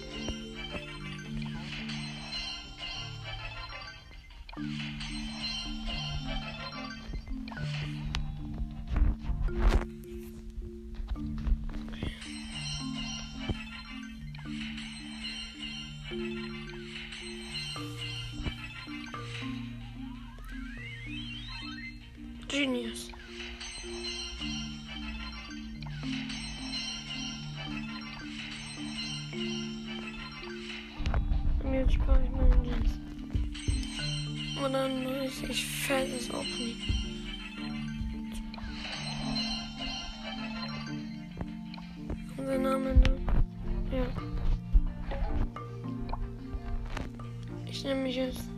Jetzt 48.17 48.49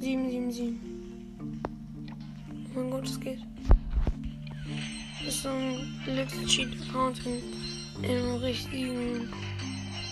777. 0.00 0.74
Oh 2.74 2.80
mein 2.80 2.90
Gott, 2.90 3.04
es 3.04 3.20
geht. 3.20 3.38
Das 5.24 5.32
ist 5.32 5.42
so 5.44 5.48
ein 5.50 5.94
Glückscheat-Account 6.04 7.20
im 8.02 8.34
richtigen, 8.42 9.28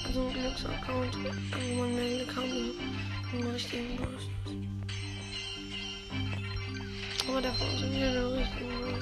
also 0.06 0.28
ein 0.28 0.32
Glücksaccount, 0.32 1.16
wo 1.16 1.80
man 1.80 1.96
mehr 1.96 2.18
Glück 2.18 2.36
haben 2.36 2.70
im 3.32 3.46
richtigen 3.50 3.96
Bros. 3.96 4.30
Aber 7.28 7.42
davon 7.42 7.66
sind 7.80 7.92
wir 7.94 8.12
der 8.12 8.28
Bros. 8.28 8.48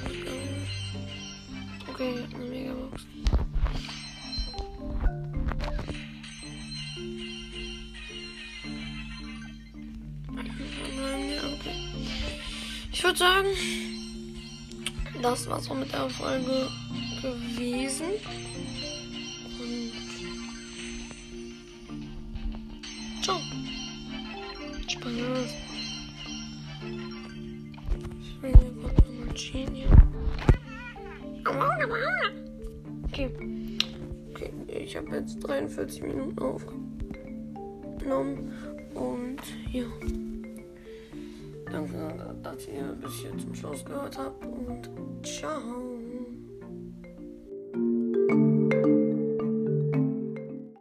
gegangen. 0.08 0.66
Okay, 1.86 2.14
sagen, 13.20 13.48
das 15.20 15.46
war's 15.46 15.70
auch 15.70 15.74
mit 15.74 15.92
der 15.92 16.08
Folge 16.08 16.68
gewesen. 17.20 18.06
Und 19.60 19.92
ciao. 23.22 23.38
Spaß. 24.88 25.54
Ich 28.22 28.42
will 28.42 28.54
hier 28.56 28.72
kurz 28.80 28.96
nochmal 29.06 29.34
chillen 29.34 29.74
hier. 29.74 29.90
Okay. 33.04 33.30
Okay, 34.30 34.50
ich 34.66 34.96
habe 34.96 35.14
jetzt 35.16 35.40
43 35.40 36.02
Minuten 36.04 36.38
aufgenommen. 36.38 36.79
Dass 42.60 42.68
ihr 42.68 42.92
bis 43.00 43.12
hier 43.20 43.38
zum 43.38 43.54
Schluss 43.54 43.84
gehört 43.84 44.18
habt. 44.18 44.44
Und 44.44 44.90
ciao. 45.24 45.89